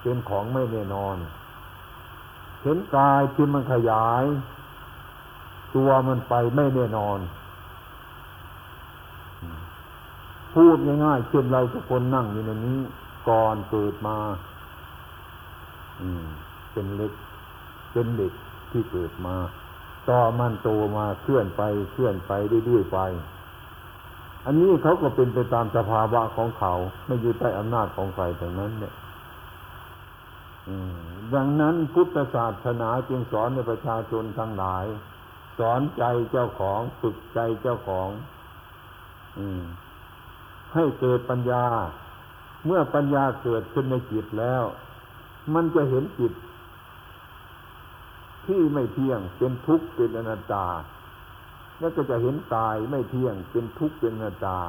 [0.00, 1.16] เป็นของไม่แน่นอน
[2.62, 4.24] เห็นกายที่มันขยาย
[5.74, 7.18] ตัวมันไปไม่แน่นอน
[10.58, 12.78] พูดง่ายๆเช่นเราทุกคนนั่งอยู่ในนี้
[13.28, 14.18] ก่อนเกิดมา
[16.00, 16.24] อืม
[16.72, 17.12] เป็นเล็ก
[17.92, 18.32] เป็นเด็ก
[18.70, 19.36] ที่เกิดมา
[20.08, 22.32] ต่อมันโตมาเคลื่อนไปเคลื่อนไป
[22.66, 22.98] เรื่อยๆไป
[24.46, 26.72] อันนี้เขาก็เป็นไปตามสภาวะของเขา
[27.06, 28.94] ไม่อยู่ใต้อำนาจของใครแต่นั้น เนี่ย
[31.34, 34.84] ดังนั้นพุทธศาสนาจึงสอนในประชาชนทั้งหลาย
[35.58, 38.08] สอนใจเจ้าของฝึกใจเจ้าของ
[39.38, 39.62] อืม
[40.74, 41.64] ให้เกิดปัญญา
[42.66, 44.62] เมื่อปัญญาเกิดขึ้นในจิตแล้ว
[45.54, 46.32] มันจะเห็นจิต
[48.46, 50.66] ที่ไม่เที่ยงเป็นทุกข์เป็นอนัตตา
[51.78, 54.60] แล้วก็จะเห็นกายไม่เที่ยงเป็นทุกข์เป็นอนัตตา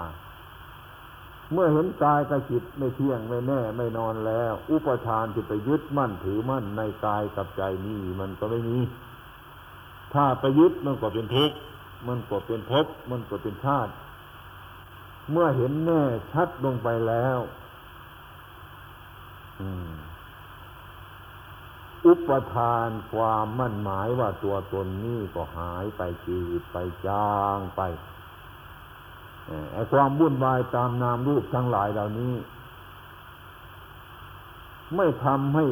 [1.53, 8.77] เมื่อเห็นกายกับจิตไม่เที่ยงไม่แน่ไม่นอนแล้ว อุปทานที่ไปยึดมั่นถือมั่นในกายกับใจนี่มันก็ไม่มี
[10.13, 11.57] ถ้าไปยึดมันก็เป็นทุกข์
[12.07, 13.91] มันก็เป็นภพมันก็เป็นชาติ
[15.31, 17.39] เมื่อเห็นแน่ชัดลงไปแล้ว
[22.05, 27.81] อุปทานความมั่นหมายว่าตัวตนนี้ก็หายไปจืดไปจางไป
[29.73, 32.33] ไอ้ความวุ่นวายตามนามรูปทั้งหลายเหล่านี้
[34.95, 35.65] ไม่ทำให้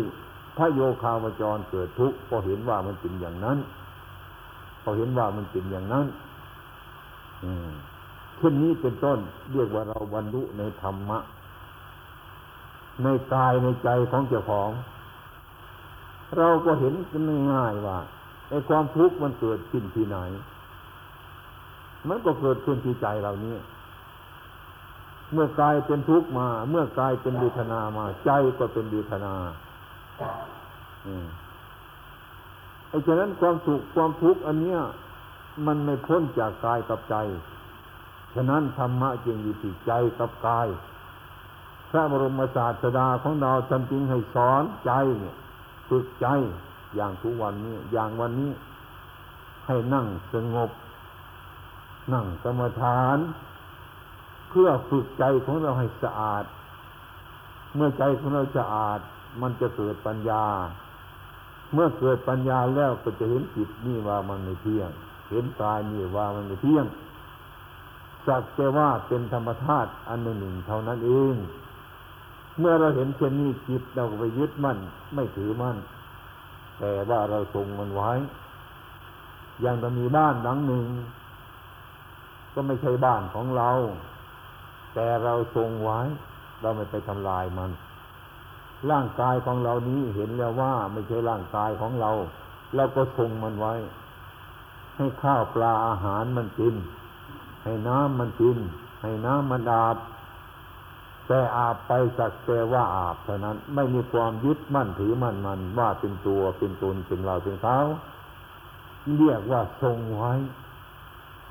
[0.58, 3.58] พระโยคาวจรเกิดทุกข์เพราะเห็นว่ามันเป็นอย่างนั้น
[4.82, 6.06] เพราะเห็นว่ามันเป็นอย่างนั้น
[7.44, 7.70] อืม
[8.38, 9.20] เช่นนี้เป็นต้น
[9.52, 11.20] เรียกว่าเราบรรลุในธรรมะ
[13.04, 14.70] ในกายในใจของเจ้าของ
[16.38, 17.22] เราก็เห็นกัน
[17.54, 17.98] ง่ายว่า
[18.50, 20.18] ไอ้ความทุกข์มันเกิดขึ้นที่ไหน
[22.08, 23.56] มันก็เกิดขึ้นที่ใจเรานี้
[25.34, 29.34] เมื่อกายเป็นทุกข์มา เมื่อกายเป็นเวทนามา ใจก็เป็นเวทนา
[31.08, 31.28] อืม
[32.90, 34.80] ไอ้ฉะนั้นความสุขความทุกข์อันเนี้ย
[35.66, 37.16] มันไม่พ้นจากกายกับใจ
[38.38, 40.68] ฉะนั้นธรรมะจึงอยู่ที่ใจกับกาย
[41.90, 45.36] พระบรมศาสดาของเราท่านจึงให้สอนใจเนี่ย
[45.90, 46.28] ฝึกใจ
[46.96, 48.52] อย่างทุกวันนี้อย่างวันนี้
[49.68, 50.70] ให้นั่งสงบ
[52.14, 53.18] นั่งกรรมฐาน
[54.50, 56.44] เพื่อฝึกใจของเราให้สะอาด
[57.76, 59.00] เมื่อใจของเราสะอาด
[59.42, 60.46] มันจะเกิดปัญญา
[61.74, 64.90] เมื่อเกิดปัญญาแล้วก็จะเห็นจิตนี่ว่ามันไม่เที่ยง
[65.30, 66.86] เห็นกายนี่ว่ามันไม่เที่ยง
[68.28, 71.36] สักแต่ว่าเป็นธรรมธาตุอันหนึ่งเท่านั้นเอง
[72.60, 74.78] เมื่อเราเห็นเช่นนี้จิตเราไปยึดมั่น
[75.16, 75.78] ไม่ถือมั่น
[76.80, 78.12] แต่ว่าเราทรงมันไว้
[79.62, 80.86] อย่างเรามีบ้านหลังหนึ่ง
[82.54, 83.70] ก็ไม่ใช่บ้านของเรา
[84.94, 86.00] แต่เราทรงไว้
[86.62, 87.72] เราไม่ไปทำลายมัน
[88.92, 92.12] ร่างกายของเรานี้เห็นแล้วว่าไม่ใช่ร่างกายของเรา
[92.76, 93.74] เราก็ทรงมันไว้
[94.96, 96.76] ให้ข้าวปลาอาหารมันกิน
[97.68, 98.58] ให้น้ำมันกิน
[99.02, 99.98] ให้น้ำมันอาบ
[101.28, 107.78] แต่อาบไปสักแต่ว่าอาบเท่านั้น ไม่มีความยึดมั่นถือมั่นมันว่าเป็นตัวเป็นตนเป็นเราเป็นเขา
[109.18, 110.34] เรียกว่าทรงไว้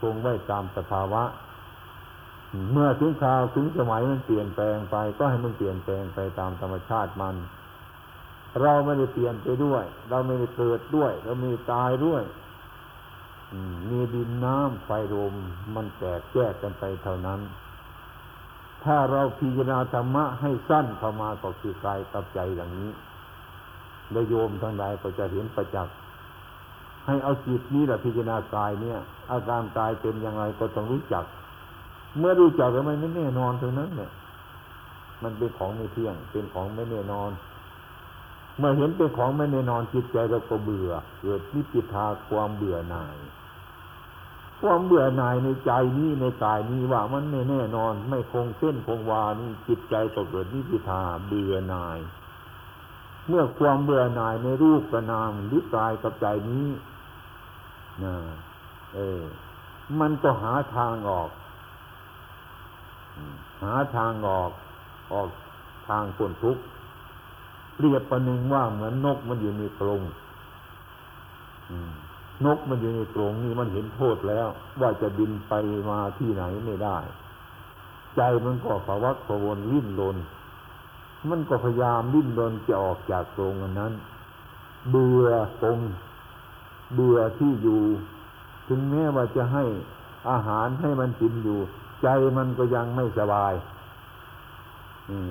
[0.02, 1.24] ทรงไว้ตามสภาวะ
[2.72, 7.35] เมื่อถึงคราวถึงสมัยมันเปลี่ยนแปลงไป ก็ให้มันเปลี่ยนแปลงไปตามธรรมชาติมัน
[8.62, 12.22] เราไม่ได้เปลี่ยนไปด้วย เราไม่ได้เกิดด้วย เราไม่ได้ตายด้วย
[13.89, 15.35] มีดินน้ำไฟลม
[15.75, 17.41] มันแตกแยกกันไปเท่านั้น
[18.85, 22.91] ถ้าเราพิจารณาธรรมะให้สั้นเข้ามาก็คือกายกับใจอย่างนี้
[24.13, 25.95] และโยมทั้งหลายก็จะเห็นประจักษ์
[27.07, 28.99] ให้เอาจิตนี้แหละพิจารณากายเนี่ย
[29.31, 31.25] อาการกายเป็นยังไงก็ต้องรู้จัก
[32.19, 34.11] เมื่อรู้จักแล้วมันไม่แน่นอนตรงนั้นเนี่ย
[35.23, 37.31] มันเป็นของไม่เที่ยง เป็นของไม่แน่นอน
[38.59, 43.17] เมื่อเห็นเป็นของไม่แน่นอนจิตใจเราก็เบื่อ เกิดนิพพิทาความเบื่อหน่าย
[44.61, 51.99] ความเบื่อหน่ายในใจนี้ในกายนี้ว่ามันไม่แน่นอน ไม่คงเส้นคงวานี่จิตใจก็เกิดนิพพิทาเบื่อหน่าย
[53.29, 56.69] เมื่อความเบื่อหน่ายในรูปกระนามหรือกายกับใจนี้
[58.05, 58.14] นะ
[58.95, 59.23] เออ
[60.01, 61.31] มันก็หาทางออก
[63.64, 64.51] หาทางออก
[65.12, 65.29] ออก
[65.88, 66.62] ทางพ้นทุกข์
[67.75, 70.03] เปรียบประหนึ่งว่าเหมือนนกมันอยู่ในกรง
[71.71, 71.92] อืม
[72.44, 74.49] นกมันอยู่ในกรงนี่มันเห็นโทษแล้ว
[74.81, 75.53] ว่าจะบินไป
[75.90, 76.99] มาที่ไหนไม่ได้
[78.16, 80.16] ใจมันก็ภวักภวนวิ่นรน
[81.29, 83.92] มันก็พยายามวิ่นรนจะออกจากกรงอันนั้น
[84.90, 85.29] เบื่อ
[85.62, 85.79] กรง
[86.94, 87.83] เบื่อที่อยู่
[88.68, 89.64] ถึงแม้ว่าจะให้
[90.31, 91.59] อาหารให้มันกินอยู่
[92.03, 93.53] ใจมันก็ยังไม่สบาย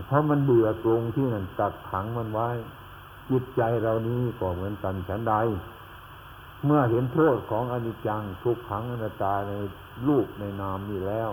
[0.05, 2.49] เพราะมันเบื่อกรงที่นั่นกักขังมันไว้
[3.29, 5.35] จิตใจเรานี้ก็เหมือนกันฉันใด
[6.65, 9.53] เมื่อเห็นโทษของอนิจจังทุกขังอนัตตาใน
[10.07, 11.29] รูปในนามนี่แล้ว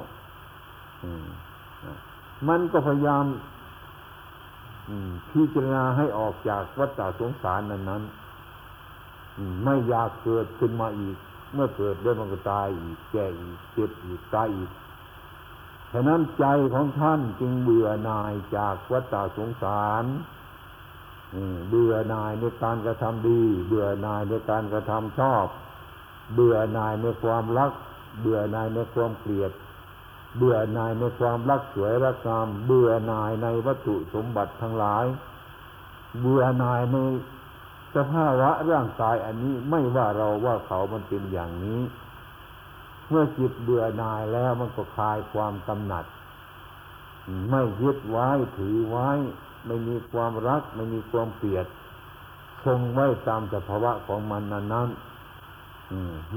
[2.49, 3.25] มันก็พยายาม
[5.31, 8.03] พิจารณาให้ออกจากวัฏสงสารนั้นนั้น
[9.65, 11.17] ไม่อยากเกิดขึ้นมาอีก
[11.55, 14.71] เมื่อเกิดเดี๋ยวมันก็ตายอีก แก่อีกเจ็บอีกตายอีก
[15.93, 20.05] ฉะนั้นใจของท่านจึงเบื่อหน่ายจากวัฏสงสาร
[21.69, 25.47] เบื่อหน่ายในการกระทำดี เบื่อหน่ายในการกระทำชอบ
[26.35, 27.73] เบื่อหน่ายในความรัก
[28.21, 29.53] เบื่อหน่ายในความเกลียด
[30.37, 35.05] เบื่อหน่ายในความรักสวยรักงาม เบื่อหน่ายในวัตถุสมบัติทั้งหลาย
[36.21, 36.97] เบื่อหน่ายใน
[37.95, 41.81] สภาวะร่างกายอันนี้ไม่ว่าเราว่าเขามันเป็นอย่างนี้
[43.09, 46.05] เมื่อจิตเบื่อหน่ายแล้วมันก็คลายความกำหนัด
[47.51, 49.11] ไม่ยึดไว้ถือไว้
[49.67, 51.67] ไม่มีความรัก ไม่มีความเกลียด
[52.63, 54.89] คงไว้ตามสภาวะของมันนั้นนั้น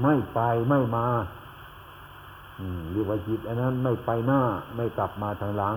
[0.02, 1.08] ไม่ไปไม่มา
[2.58, 4.42] อืมเรียกว่าจิตอันนั้นไม่ไปหน้า
[4.76, 5.76] ไม่กลับมาทางหลัง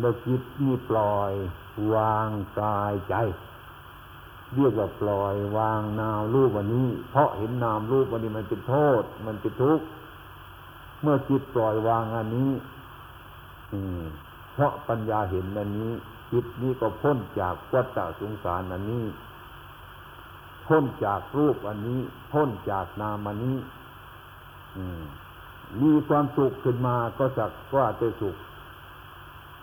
[0.00, 1.32] แล้วจิตนี่ปล่อย
[1.94, 2.28] วาง
[2.60, 3.14] กายใจ
[4.54, 9.84] เรียกว่าปล่อยวางนามรูปวันนี้ เพราะเห็นนามรูปวันนี้มันเป็นโทษ มันเป็นทุกข์
[11.02, 12.50] เมื่อจิตปล่อยวางอันนี้
[14.54, 15.90] เพราะปัญญาเห็นอันนี้
[16.32, 19.04] จิตนี้ก็พ้นจากวัฏสงสารอันนี้
[20.66, 22.00] พ้นจากรูปอันนี้
[22.32, 23.56] พ้นจากนามอันนี้
[25.82, 28.36] มีความสุขขึ้นมาก็สักว่าจะสุข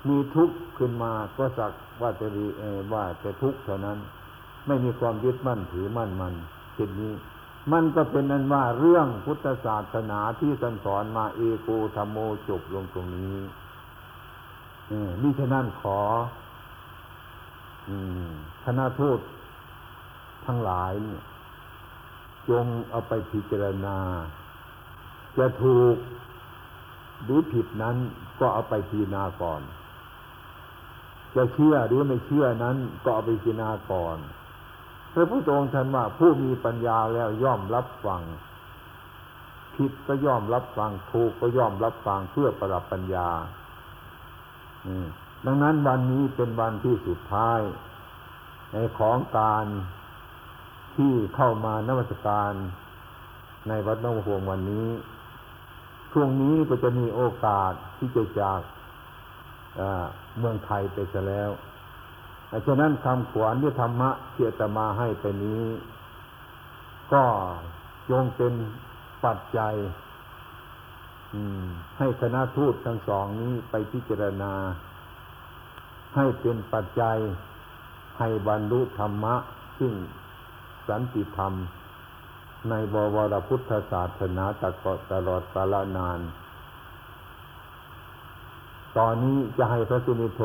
[0.08, 2.45] มีทุกข์ขึ้นมาก็สักว่าจะดี
[2.93, 3.97] ว่าจะทุกข์เท่านั้น
[4.67, 6.34] ไม่มีความยึดมั่นถือมั่นมัน
[6.73, 7.13] เช่นนี้
[7.71, 12.17] มันก็เป็นนั้นว่าเรื่องพุทธศาสนาที่ท่านสอนมาเอโกธรรมโม
[12.49, 13.36] จบลงตรงนี้
[14.88, 16.00] เออนี่ฉะนั้นขอ
[18.63, 19.20] คณะทูต
[20.46, 21.24] ทั้งหลายเนี่ย
[22.50, 23.98] จงเอาไปพิจารณา
[25.38, 25.96] จะถูก
[27.24, 27.96] หรือผิดนั้น
[28.39, 29.62] ก็เอาไปพิจารณาก่อน
[31.36, 34.17] จะเชื่อหรือไม่เชื่อนั้นก็เอาไปพิจารณาก่อน
[35.13, 38.22] พระพุทธองค์ท่านว่าผู้มีปัญญาแล้วย่อมรับฟัง
[39.76, 43.30] ผิดก็ย่อมรับฟังถูกก็ย่อมรับฟังเพื่อประดับปัญญา
[45.46, 47.60] ดังนั้นวันนี้เป็นวันที่สุดท้าย
[48.72, 49.65] ในของการ
[50.96, 52.54] ที่เข้ามานมัสการ
[53.67, 54.88] ในวัดน้องหวงวันนี้
[56.12, 58.62] ช่วงนี้ก็จะมีโอกาสที่จะจาก
[60.38, 61.50] เมืองไทยไปซะแล้ว
[62.65, 65.63] ฉะนั้นคำขวัญที่ธรรมะที่อาตมาให้ไปนี้
[67.13, 67.24] ก็
[68.10, 68.54] จงเป็น
[69.26, 69.74] ปัจจัย
[71.98, 74.54] ให้คณะทูตทั้งสองนี้ไปพิจารณา
[76.15, 77.17] ให้เป็นปัจจัย
[78.20, 79.36] ให้บรรลุธรรมะ
[79.80, 79.94] ซึ่ง
[80.88, 81.54] สันติธรรม
[82.70, 86.20] ในบวรพุทธศาสนาตกตลอดกาลนาน
[88.98, 90.44] ตอนนี้จะให้พระสุนิโธ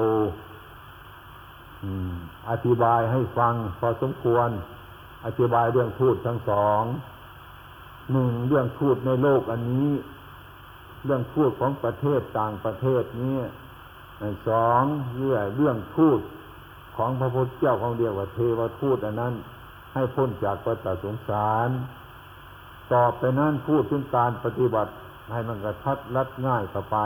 [2.51, 4.49] อธิบายให้ฟังพอสมควร
[5.26, 6.82] อธิบายเรื่องพูดทั้งสอง
[8.12, 9.89] หนึ่งเรื่องพูดในโลกอันนี้
[11.07, 13.38] เรื่องพูดของประเทศต่างประเทศนี้
[14.48, 14.82] สอง
[15.16, 16.20] เรื่องเรื่องพูด
[16.96, 19.34] ของพระพุทธเจ้าของเดียวว่าเทวทูตอันนั้น
[19.94, 21.68] ให้พ้นจากวัฏสงสาร
[22.92, 24.92] ต่อไปนั้นพูดถึงการปฏิบัติ
[25.32, 26.98] ให้มันกระทัดรัดง่ายต่อไป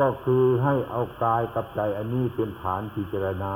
[0.00, 3.54] ก็คือให้เอากายกับใจอันนี้เป็นฐานพิจารณา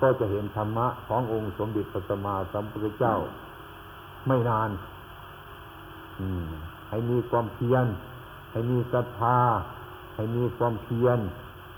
[0.00, 3.16] ก็จะเห็นธรรมะขององค์สมเด็จพระสัมมาสัมพุทธเจ้า
[4.26, 4.70] ไม่นาน
[6.88, 7.84] ให้มีความเพียร
[8.50, 9.38] ให้มีศรัทธา
[10.14, 11.18] ให้มีความเพียร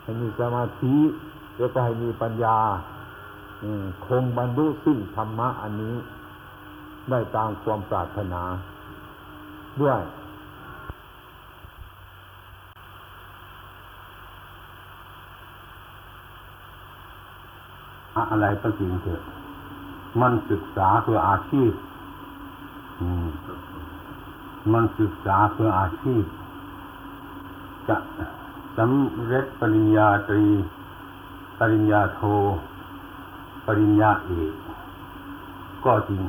[0.03, 0.97] ให้มีสมาธิ
[1.59, 2.59] แล้วก็ให้มีปัญญา
[4.07, 5.97] คงบรรลุซึ่งธรรมะอันนี้
[7.11, 8.43] ได้ตามความปรารถนา
[9.81, 10.01] ด้วย
[18.31, 19.21] อะไรก็จริงเถอะ
[20.21, 21.73] มันศึกษาเพื่ออาชีพ
[23.25, 23.31] ม
[24.73, 26.25] มันศึกษาเพื่ออาชีพ
[27.89, 27.97] จะ
[28.79, 30.47] สำเร็จปริญญาตรี
[31.59, 32.21] ปริญญาโท
[33.67, 34.53] ปริญญาเอก
[35.85, 36.23] ก็จริง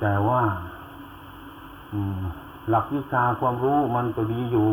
[0.00, 0.42] แต่ว่า
[2.70, 4.68] หลักวิชาความรู้มันก็ดีอยู่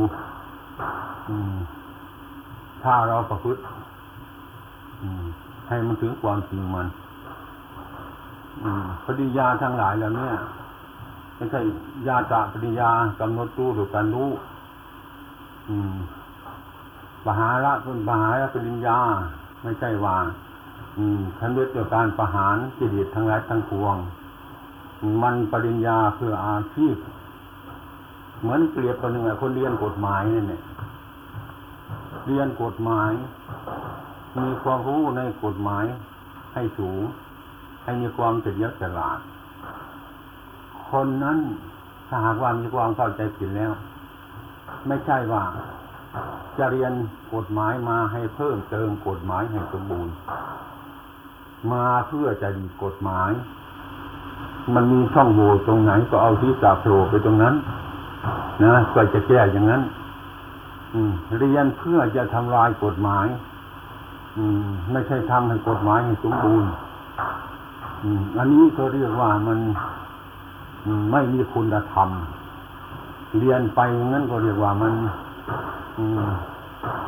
[2.84, 3.62] ถ้าเราประพฤติ
[5.68, 6.88] ให้มันถึงความจริงมัน
[9.06, 10.34] ปริญญาทั้งหลายแล้วเนี่ย
[11.36, 11.62] ไม่ใช่
[12.08, 14.30] ญาตะปริญญากำหนดรู้หรือการรู้
[17.26, 19.00] ปหาระเป็นปหาระปริญญา
[19.64, 20.18] ไม่ใช่ว่า
[20.98, 23.96] อืมทันเวทเกี่ยวกับการประหารกิเลสทั้งหลายทั้งปวง
[25.22, 26.96] มันปริญญาเพื่ออาชีพ
[28.42, 30.62] เหมือนเปรียบคนหนึ่งอะคนเรียนกฎหมายนี่เนี่ย
[32.28, 33.12] เรียนกฎหมาย
[34.40, 35.86] มีความรู้ในกฎหมาย
[36.54, 37.02] ให้สูง
[37.84, 39.20] ให้มีความเฉลียวฉลาด
[40.90, 41.38] คนนั้น
[42.08, 43.72] ถ้าหากว่ามีความเข้าใจผิดแล้ว
[44.88, 45.44] ไม่ใช่ว่า
[46.58, 46.94] จะเรียน
[47.34, 50.14] กฎหมายมาให้เพิ่มเติมกฎหมายให้สมบูรณ์
[51.72, 53.32] มาเพื่อจะดีกฎหมาย
[54.76, 57.56] มันมีช่องโหว่ตรงไหนก็เอาที่สาโผล่ไปตรงนั้น
[58.64, 59.82] นะก็จะแก้อย่างนั้น
[60.94, 63.28] อืม เรียนเพื่อจะทำลายกฎหมาย
[64.38, 66.70] อืม ไม่ใช่ทำให้กฎหมายให้สมบูรณ์
[68.04, 69.60] อืม อันนี้ก็เรียกว่ามัน
[71.12, 72.10] ไม่มีคุณธรรม
[73.40, 74.94] เรียนไปอย่างนั้นก็เรียกว่ามัน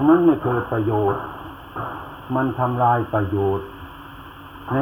[0.08, 1.22] มันไม่เกิดประโยชน์
[2.36, 3.66] มันทำลายประโยชน์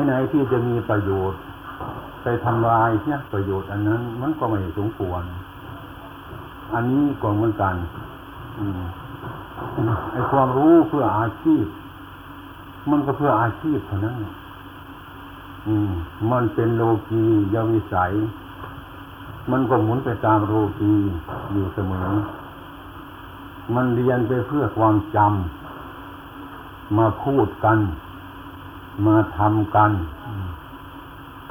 [0.06, 1.40] ไหนๆที่จะมีประโยชน์
[2.24, 5.24] ไปทำลายเนี่ยประโยชน์อันนั้น มันก็ไม่สมควร
[6.74, 7.76] อันนี้ก็เหมือนกัน
[8.60, 8.62] อ
[10.12, 11.66] ไอ้ความรู้เพื่ออาชีพ
[12.90, 14.16] มันก็เพื่ออาชีพเท่านั้น
[15.68, 15.92] อืม
[16.32, 17.24] มันเป็นโลกี
[17.54, 18.12] ยวิสัย
[19.50, 20.94] มันก็หมุนไปตามโลกี
[21.52, 22.10] อยู่เสมอ
[23.76, 27.78] มันเรียนไปเพื่อความจำ มาพูดกัน
[29.06, 29.92] มาทำกัน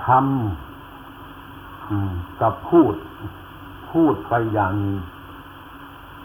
[0.06, 2.94] ทำกับพูด
[3.90, 4.96] พูดไปอย่างนึง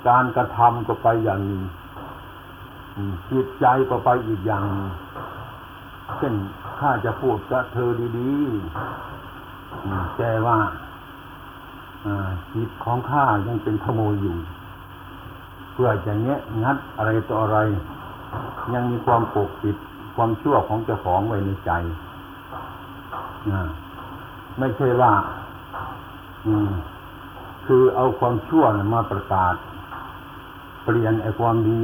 [0.08, 1.62] การกระทำก็ไปอย่างนึง
[2.96, 4.64] อืมจิตใจก็ไปอีกอย่าง
[6.18, 6.34] เช่น
[6.80, 10.58] ข้าจะพูดกับเธอดีๆแต่ว่า
[12.54, 14.36] จิตของข้ายังเป็นขโมยอยู่
[15.74, 17.60] เพื่อจะแงะงัดอะไรต่ออะไร
[18.74, 19.78] ยังมีความปกปิด
[20.16, 21.72] ความชั่วของเจ้าของไว้ในใจ
[24.60, 25.14] ไม่ใช่ว่า
[27.66, 29.56] คือเอาความชั่วมาประกาศ
[30.84, 31.82] เปลี่ยนไอ้ความดี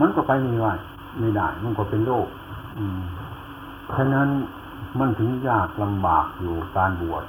[0.00, 0.72] มันก็ไปไม่ได้
[1.20, 2.26] ไม่ได้ มันก็เป็นโลก
[2.78, 3.00] อืม
[3.94, 4.28] ฉะนั้น
[4.98, 7.24] มันถึงยากลำบากอยู่การบวช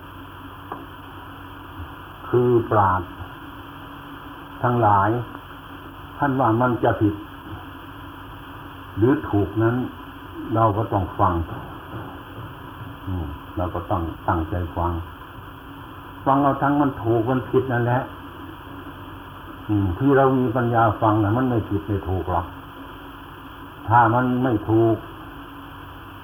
[2.36, 3.02] คือปราด
[4.64, 5.10] ทั้งหลาย
[6.18, 7.16] ท่านว่ามันจะผิด
[8.98, 9.76] หรือถูกนั้น
[10.56, 11.34] เราก็ต้องฟัง
[13.58, 14.92] เราก็ต้องตั้งใจฟัง
[16.26, 18.02] ฟังเอาทั้งมันถูกมันผิดนั่นแหละ
[20.00, 22.46] ที่เรามีปัญญาฟังนะมันไม่ผิดไม่ถูกหรอก
[23.88, 24.96] ถ้ามันไม่ถูก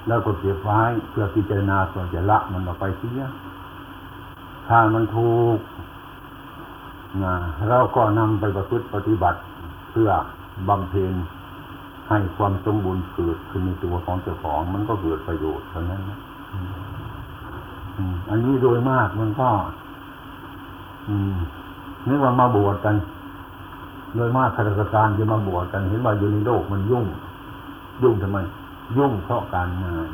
[0.07, 3.21] แล้วก็เก็บไว้เพื่อพิจารณาส่วนจะละมันออกไปเสีย
[4.67, 5.57] ถ้ามันถูก
[7.69, 9.39] เราก็นำไปประพฤติปฏิบัติ
[9.91, 10.09] เพื่อ
[10.67, 11.13] บำเพ็ญ
[12.09, 16.01] ให้ความสมบูรณ์เกิดขึ้นในตัวของเจ้าของมันก็เกิดประโยชน์เท่านั้น
[18.29, 19.49] อันนี้โดยมากมันก็
[22.07, 22.95] นึกว่ามาบวชกัน
[24.15, 27.05] โดยมากข้าราชการจะมาบวชกันเห็นว่าอยู่ในโลกมันยุ่ง
[28.03, 28.37] ยุ่งทำไม
[28.97, 30.09] ยุ่งเพราะการงาน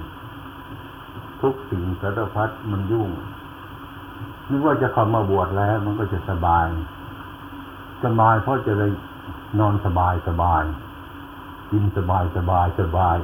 [1.41, 3.09] ทุกสิ่งสารพัดมันยุ่ง
[4.49, 6.67] นึกว่าจะเข้ามาบวชแล้ว มันก็จะสบาย
[8.03, 8.87] สบายเพราะจะได้
[9.59, 10.63] นอนสบายสบาย
[11.71, 13.17] กินสบายสบายสบาย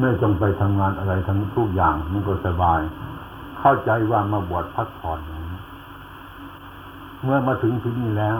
[0.00, 2.80] ไม่ต้องไปทำงานอะไรทั้งทุกอย่าง มันก็สบาย
[3.60, 5.20] เข้าใจว่ามาบวชพักผ่อน
[7.22, 8.38] เมื่อมาถึงที่นี่แล้ว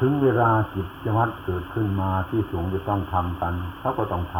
[0.00, 4.36] ถึงเวลากิจวัตรเกิดขึ้นมาที่สูงจะต้องทำกันเขาก็ต้องท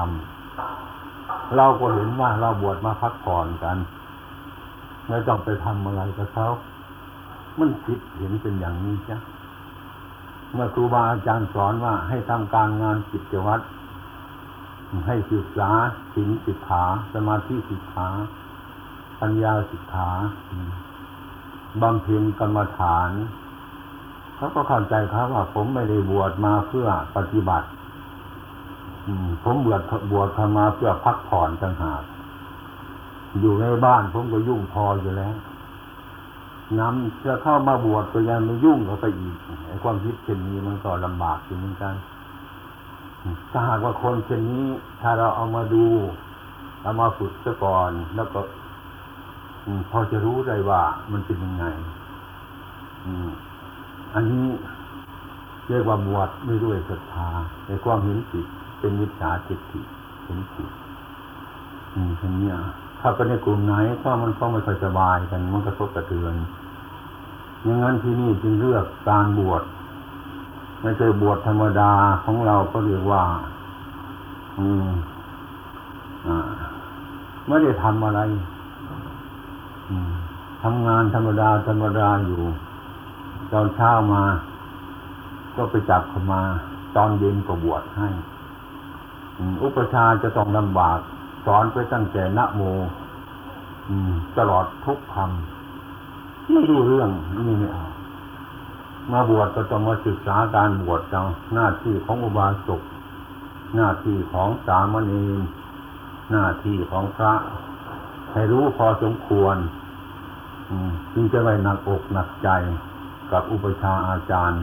[0.76, 3.76] ำเราก็เห็นว่าเราบวชมาพักผ่อนกัน
[5.08, 6.48] ไม่ต้องไปทำอะไรกับเขา
[7.58, 9.18] มันคิดเห็นเป็นอย่างนี้จ้ะ
[10.52, 13.64] เมื่อครูบาอาจารย์สอนว่า ให้ทำการงานกิจวัตร
[15.06, 15.70] ให้ศึกษา
[16.14, 16.84] ศีลสิกขา
[17.14, 18.08] สมาธิสิกขา
[19.20, 20.08] ปัญญาสิกขา
[21.82, 23.10] บำเพ็ญกรรมฐาน
[24.36, 26.86] เขาก็เข้าใจครับว่า ผมไม่ได้บวชมาเพื่อ
[27.16, 27.66] ปฏิบัติ
[29.44, 29.82] ผมบวช
[30.12, 30.28] บวช
[30.58, 32.02] มาเพื่อพักผ่อนต่างหาก
[33.40, 35.34] อยู่ในบ้านผมก็ยุ่งพออยู่แล้ว
[36.78, 41.94] น้ำจะเข้ามาบวชก็ยังม่ยุ่งเข้าไปอีกไอ้ความคิดเช่นนี้มันก็ลำบากอยู่เหมือนกัน
[43.50, 44.66] ถ้าหากว่าคนเช่นนี้
[45.00, 45.84] ถ้าเราเอามาดู
[46.82, 48.40] เอามาฝึกซะก่อนแล้วก็
[49.90, 51.64] พอจะรู้ได้ว่ามันเป็นยังไง
[54.14, 54.46] อันนี้
[55.68, 57.28] เรียกว่าบวชไม่ด้วยศรัทธา
[57.66, 58.46] ในความเห็นผิด
[58.78, 59.80] เป็นมิจฉาทิฏฐิ
[60.24, 60.70] เห็นผิด
[61.94, 62.50] อืมทีนี้
[63.04, 66.34] ถ้าเป็นในกลุ่มไหนก็มันก็ไม่ค่อยสบายกันมันกระทบกระเทือน
[67.64, 69.62] อย่างนั้นที่นี่จึงเลือกการบวช
[70.82, 71.92] ไม่ใช่บวชธรรมดา
[72.24, 73.22] ของเราก็เรียกว่า
[74.58, 74.90] อืม
[76.26, 76.38] อ่า
[77.48, 78.20] ไม่ได้ทำอะไร
[80.62, 82.42] ทำงานธรรมดาธรรมดาอยู่
[83.52, 84.22] ตอนเช้ามา
[85.56, 86.42] ก็ไปจับเขามา
[86.96, 88.08] ตอนเย็นก็บวชให้
[89.62, 90.98] อุปชาจะต้องลำบาก
[91.44, 92.62] สอนไปตั้งแต่นะโม
[94.38, 97.86] ตลอดทุกคำไม่รู้เรื่องนี่ไม่เอา
[99.12, 101.22] มาบวชก็ต้องมาศึกษาการบวชเจ้า
[101.54, 102.82] หน้าที่ของอุบาสก
[103.76, 105.38] หน้าที่ของสามเณร
[106.32, 107.32] หน้าที่ของพระ
[108.32, 109.56] ให้รู้พอสมควร
[111.12, 112.48] จึงจะไม่หนักอกหนักใจ
[113.32, 114.60] กับอุปชาอาจารย์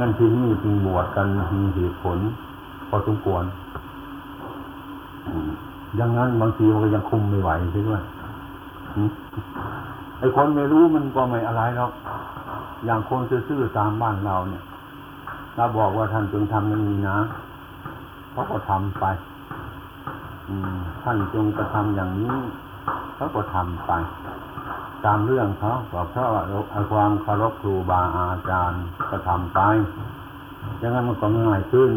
[0.00, 2.18] งั้นที่นี่จึงบวชกันมีเหตุผล
[2.88, 3.44] พอสมควร
[5.98, 8.02] ย่างนั้นบางทีมันก็ยังคุมไม่ไหวใช่ด้วย
[8.94, 9.10] อืม
[10.18, 11.92] ไอ้คนไม่รู้มันก็ไม่อะไรหรอก
[12.84, 14.62] อย่างคนซื่อๆตามบ้านเราเนี่ย
[15.56, 17.18] เราบอกว่าท่านจงทำอย่างนี้นะ
[18.32, 19.04] เขาก็ทำไป
[20.48, 22.36] อืมท่านจงกระทำอย่างนี้
[23.16, 23.92] เขาก็ทำไป
[25.04, 29.60] ตามเรื่องเขาก็เพราะว่าเอาความเคารพครูบาอาจารย์ก็ทำไป
[30.78, 31.90] อย่างนั้นมันก็ง่ายขึ้น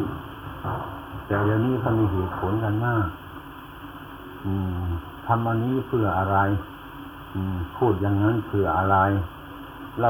[1.26, 3.06] แต่เดี๋ยวนี้เขามีเหตุผลกันมาก
[5.26, 6.38] ทำอันนี้เพื่ออะไร
[7.78, 8.98] พูดอย่างนั้นเพื่ออะไร
[10.00, 10.10] เรา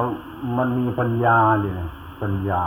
[0.58, 1.76] มันมีปัญญาเนี่ย
[2.22, 2.64] ปัญญา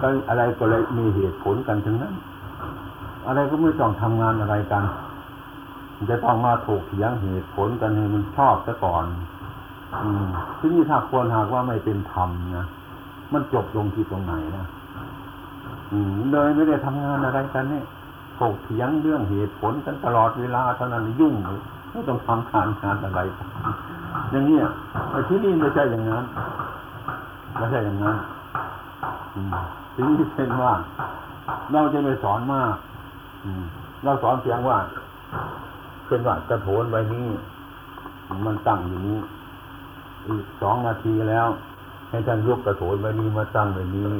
[0.00, 2.14] ก็อะไรก็เลยมีเหตุผลกันทั้งนั้น
[3.26, 4.84] อะไรก็ไม่ต้องทำงานอะไรกัน
[6.10, 9.04] จะต้องมาถกเถียงเหตุผลกันให้มันชอบซะก่อน
[10.02, 10.26] อืม
[10.58, 12.66] ที่นี่ถ้าควรหากว่าไม่เป็นธรรมนะ
[13.32, 14.66] มันจบลงที่ตรงไหนนะ
[15.92, 17.84] อืมเลยไม่ได้ทำงานอะไรกันเนี่ย
[18.52, 23.20] กเถียงเรื่องเหตุผลกันตลอดเวลาเท่านั้นยุ่งเลยไม่ต้องทำการงานอะไร
[24.30, 24.64] อย่างเนี้ย
[25.10, 26.24] ไอ้ที่นี่ไม่ใช่อย่างนั้น
[27.56, 28.16] ไม่ใช่อย่างนั้น
[29.34, 29.52] อืม
[29.94, 30.72] ทีนี้เป็นว่า
[31.72, 32.74] เราจะไม่สอนมาก
[34.04, 34.78] เราสอนเพียงว่า
[36.06, 37.28] เป็นว่ากระโถนใบนี้
[38.46, 39.18] มันตั้งอยู่นี้
[40.28, 41.46] อีกสองนาทีแล้ว
[42.10, 44.10] ให้ท่านยกกระโถนใบนี้มาตั้งใบนี้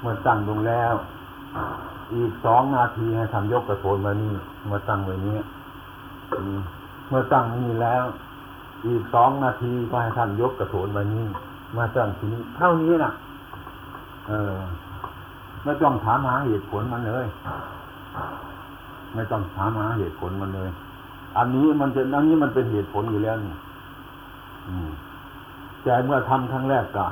[0.00, 0.94] เมื่อตั้งลงแล้ว
[2.14, 4.30] อีกสองนาทีให้ท่านยกกระโถนใบนี้
[4.70, 5.36] มาตั้งใบนี้
[7.08, 8.04] เมื่อตั้งนี้แล้ว
[8.86, 11.24] อีกสองนาทีก็ให้ท่านยกกระโถนใบนี้
[11.76, 13.12] มาตั้งที่นี้เท่านี้น่ะ
[14.28, 14.56] เออ
[15.64, 17.26] ไม่ต้องถามหาเหตุผลมันเลย
[19.14, 20.70] ไม่ต้องถามหาเหตุผลมันเลย
[21.36, 23.54] อันนี้มันจะอันนี้มันเป็นเหตุผลอยู่แล้วนี่
[25.84, 27.06] แต่เมื่อทำครั้งแรกก็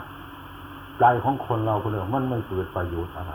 [1.01, 3.32] ใจของคนเราก็เลยมันไม่เกิดประโยชน์อะไร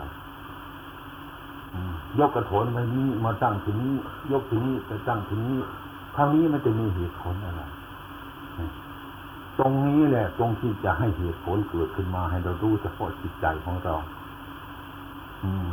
[2.18, 3.92] ยกกระโถนมานี้มาตั้งที่นี้
[4.32, 5.58] ยกที่นี้ไปตั้งที่นี้
[6.16, 7.62] ทางนี้มันจะมีเหตุผลอะไร
[9.58, 13.94] ตรงนี้แหละ ตรงที่จะให้เหตุผลเกิดขึ้นมาให้เรารู้เฉพาะจิตใจของเรา
[15.44, 15.68] อืม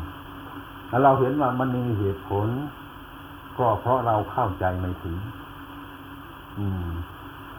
[0.90, 2.48] แล้วเราเห็นว่ามันมีเหตุผล
[3.58, 5.18] ก็เพราะเราเข้าใจไม่ถึง
[6.60, 6.88] อืม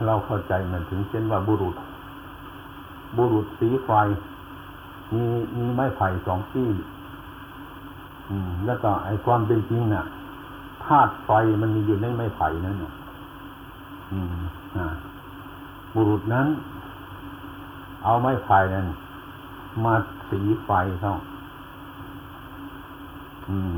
[0.06, 1.76] เราเข้าใจมันถึง เช่นว่าบุรุษ
[3.16, 3.90] บุรุษสีไฟ
[5.14, 5.24] มี
[5.58, 6.68] มีไม้ไผ่สองที่
[8.66, 10.04] แล้วก็ไอ้ความเป็นจริงน่ะ
[10.84, 11.30] ธาตุไฟ
[11.62, 12.92] มันมีอยู่ในไม้ไผ่นั่นน่ะ
[14.12, 14.26] อืม
[14.76, 14.86] อ่า
[15.94, 16.46] บุรุษนั้น
[18.04, 18.86] เอาไม้ไผ่นั้น
[19.84, 19.94] มา
[20.28, 20.70] สีไฟ
[21.00, 21.14] เข้า
[23.48, 23.74] อืม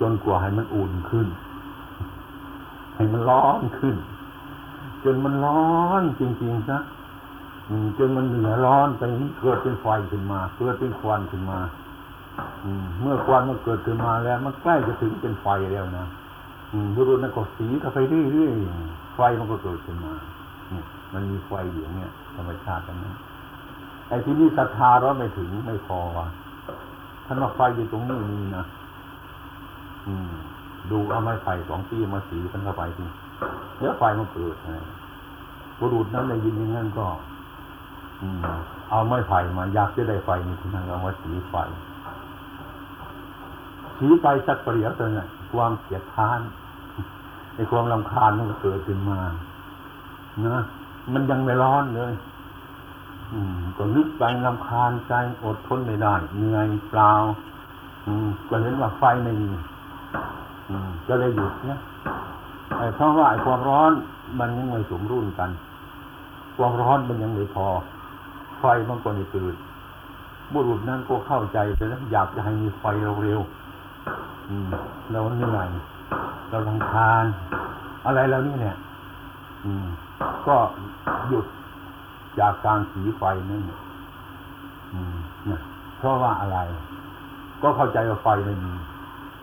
[0.00, 1.26] จนกว่าให้มันอุ่นขึ้น
[2.94, 3.96] ให้มันร้อนขึ้น
[5.04, 5.64] จนมันร้อ
[6.00, 6.78] นจริงๆซะ
[7.98, 11.58] จนมันเหนือร้อนไปนี้เกิดเป็นไฟขึ้นมา เกิดเป็นควันขึ้นมา
[13.00, 16.06] เมื่อควันมันเกิดขึ้นมาแล้ว มันใกล้จะถึงเป็นไฟแล้วนะ
[16.72, 17.98] อืมบุรุษนั้นก็สีเข้าไป
[18.32, 20.14] เรื่อยๆไฟมันก็เกิดขึ้นมา
[20.70, 23.14] เนี่ยมันมีไฟอยู่เนี่ยธรรมชาติตรงนั้น
[24.08, 26.26] ไอ้ที่นี่ศรัทธาเราไม่ถึงไม่พอวะ
[27.26, 28.64] ท่านว่าไฟอยู่ตรงนี้มีนะ
[30.08, 30.32] อืม
[30.90, 33.04] ดูเอาไม้ไผ่สองปีมาสีกันเข้าไปที
[33.78, 34.70] เดี๋ยวไฟมันเกิดไง
[35.78, 37.06] บุรุษนั้นได้ยินอย่างนั้นก็
[38.22, 38.40] อืม
[38.90, 41.54] เอาไม้ไผ่มาอยากจะได้ไฟนี่คุณทางเอามาสีไฟ
[43.98, 46.40] สีไปสักเปรียวเท่านั้นความเกลียดค้าน
[47.54, 49.20] ในความลำคาญมันก็เกิดขึ้นมา
[50.46, 50.58] นะ
[51.12, 52.12] มันยังไม่ร้อนเลย
[53.32, 55.12] อืม ก็นึกไปลำคาญใจ
[55.44, 57.12] อดทนไม่ได้เหนื่อยเปล่า
[58.06, 59.50] อืม ก็เห็นว่าไฟไม่มี
[60.68, 61.78] อืม ก็เลยหยุดเนี่ย
[62.78, 63.92] ไอ้เพราะว่าไอ้ความร้อน
[64.38, 65.50] มันยังไม่สมรุ่นกัน
[66.56, 67.68] ความร้อนมันยังไม่พอ
[68.60, 69.54] ไฟมันก็ไม่เกิด
[70.52, 71.58] บุรุษนั้นก็เข้าใจ
[71.90, 72.84] แล้วอยากจะให้มีไฟ
[73.24, 73.65] เร็วๆ
[75.12, 75.68] เราเหนื่อย
[76.50, 77.24] เราลังคาญ
[78.06, 78.76] อะไรแล้วนี่เนี่ย
[79.64, 79.86] อืม
[80.46, 80.56] ก็
[81.28, 81.46] หยุด
[82.40, 83.62] จากการสีไฟนั่น
[85.98, 86.58] เพราะว่าอะไร
[87.62, 88.72] ก็เข้าใจว่าไฟไม่มี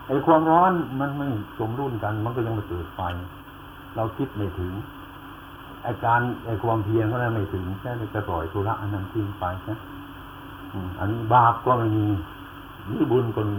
[0.07, 3.01] ไอ้ความร้อนมันไม่สมรุ่นกัน มันก็ยังไม่เกิดไฟ
[3.95, 4.72] เราคิดไม่ถึง
[5.84, 9.78] ไอ้การไอ้ความเพียรก็นั้นไม่ถึงแค่จะปล่อยธุระอันนั้นทิ้งไปนะ
[10.99, 12.05] อันนี้บาปก็ไม่มี
[12.91, 13.57] นิบุญก็ม่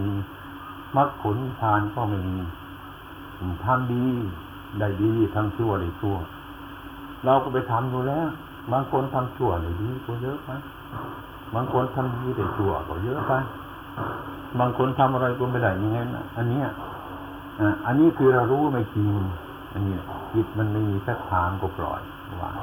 [0.96, 2.36] มรรคผลทานก็ไม่มี
[3.64, 4.04] ทำดี
[4.78, 6.16] ได้ดีทำชั่วได้ชั่ว
[7.24, 8.28] เราก็ไปทำดูแล้ว
[8.72, 10.50] บางคนทำชั่วได้ดีก็เยอะไป
[11.54, 13.32] บางคนทำดีได้ชั่วก็เยอะไป
[14.60, 16.60] บางคนทำอะไรก็ไม่ได้ยังไงนะอันนี้
[17.60, 19.10] อ่าอันนี้คือเรารู้ไม่จริง
[19.72, 19.94] อันนี้
[20.32, 22.00] จิตมันไม่มีสักทางก็ปล่อย
[22.42, 22.54] วาง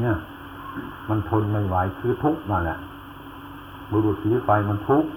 [0.00, 0.16] เนี่ย
[1.08, 2.78] มันทนไม่ไหวคือทุกข์มาแหละ
[3.90, 5.10] บุรุษสีไฟมันทุกข์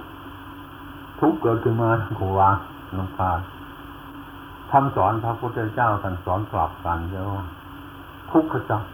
[1.20, 2.56] ทุกข์เกิดขึ้นมาโควาง
[2.98, 3.40] ลำพาญ
[4.72, 7.46] คำสอนพระพุทธเจ้าท่านสอนกลับกันเรียกว่า
[8.32, 8.88] ทุกขจักร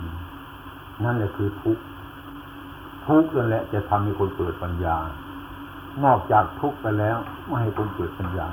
[0.00, 0.16] อืม
[1.04, 1.82] นั่นแหละคือทุกข์
[3.06, 4.96] ทุกข์นั่นแหละจะทำให้คนเกิดปัญญา
[6.04, 8.46] นอกจากทุกข์ไปแล้วไม่ให้คนเกิดปัญญา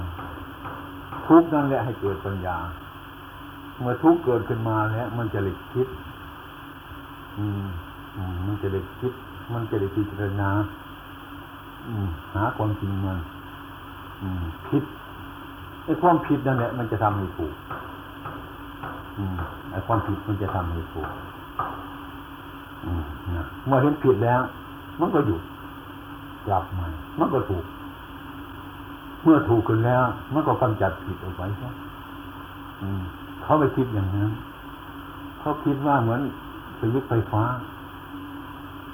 [1.28, 2.57] ทุกข์นั่นแหละให้เกิดปัญญา
[3.80, 5.88] เมื่อทุกข์เกิดขึ้นมาแล้ว มันจะเลยคิด
[7.38, 7.64] อืม
[8.45, 9.14] มันจะเลยคิด
[9.53, 10.49] มันจะเลยพิจารณา
[12.36, 13.17] หาความจริงมัน
[14.21, 14.84] อืมคิด
[15.86, 17.53] ไอ้ความผิดนั่นแหละมันจะทำให้ถูก
[19.71, 21.09] ไอ้ความผิดมันจะทำให้ถูก
[23.65, 24.41] เมื่อเห็นผิดแล้ว
[24.99, 25.41] มันก็หยุด
[26.47, 26.88] กลับมา
[27.19, 27.65] มันก็ถูก
[29.23, 30.03] เมื่อถูกกันแล้ว
[30.34, 31.69] มันก็กำจัดผิดออกไปใช่
[32.82, 33.01] อืม
[33.43, 34.32] เขาไปคิดอย่างนั้น
[35.39, 36.21] เขาคิดว่าเหมือน
[36.79, 37.43] สวิตช์ไฟฟ้า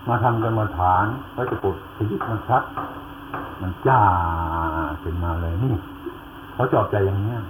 [0.08, 2.64] มาทำกันมาฐานเขาจะกดสวิตช์มันชัด
[3.62, 4.02] มันจ้า
[5.04, 5.74] ขึ้นมาเลยนี่
[6.54, 7.42] เขาจอบใจอย่างเนี้ย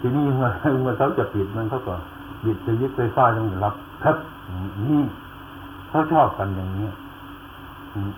[0.00, 0.48] ทีนี้เมื่อ
[0.82, 1.94] เมื่อเขาจะปิดมันเขาก็
[2.44, 4.16] บิดสวิตช์ไฟฟ้าต้องรับครับ
[4.86, 5.02] นี่
[5.88, 6.92] เขาชอบกันอย่างเนี้ย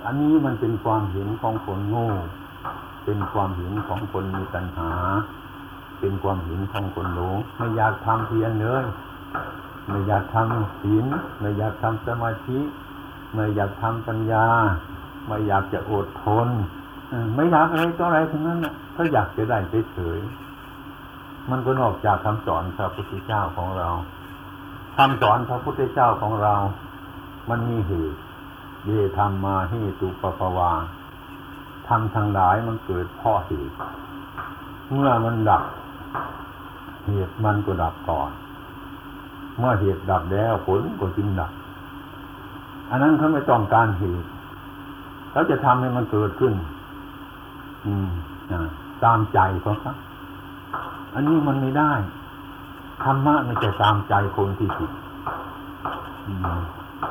[0.05, 2.07] อันนี้มันเป็นความเห็นของคนโง่
[3.05, 4.93] เป็นความเห็นของคนมีปัญหา
[6.01, 8.85] เป็นความเห็นของคนหลงไม่อยากทำเพียรเลย
[9.89, 11.05] ไม่อยากทำศีล
[11.41, 12.59] ไม่อยากทำสมาธิ
[13.35, 14.47] ไม่อยากทำปัญญา
[15.27, 16.49] ไม่อยากจะอดทน
[17.35, 19.59] ไม่อยากอะไรก็อะไรทั้งนั้นน่ะก็อยากจะได้
[19.95, 23.89] เฉยๆมันก็นอกจากคำสอนพระพุทธเจ้าของเรา
[24.97, 26.55] คำสอนพระพุทธเจ้าของเรา
[27.51, 28.21] มันมีเหตุ
[28.85, 30.73] เยธรรมมาเหตุปปวา
[31.89, 33.75] ทำทางหลายมันเกิดเพราะเหตุ
[34.93, 35.65] เมื่อมันดับ
[37.07, 38.31] เหตุมันก็ดับก่อน
[39.59, 41.53] เมื่อเหตุดับแล้วผลก็จึงดับ
[42.91, 44.27] อันนั้นเขาไม่ต้องการเหตุ
[45.31, 46.53] เขาจะทำให้มันเกิดขึ้น
[47.87, 48.11] อืม
[49.05, 49.97] ตามใจเขาครับ
[51.15, 51.93] อันนี้มันไม่ได้
[53.05, 54.91] ธรรมะไม่ใช่ตามใจคนที่ผิด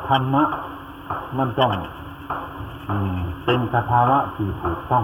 [0.09, 0.43] ธรรมะ
[1.37, 1.71] มันต้อง
[2.89, 5.03] อืมเป็นสภาวะที่ถูกต้อง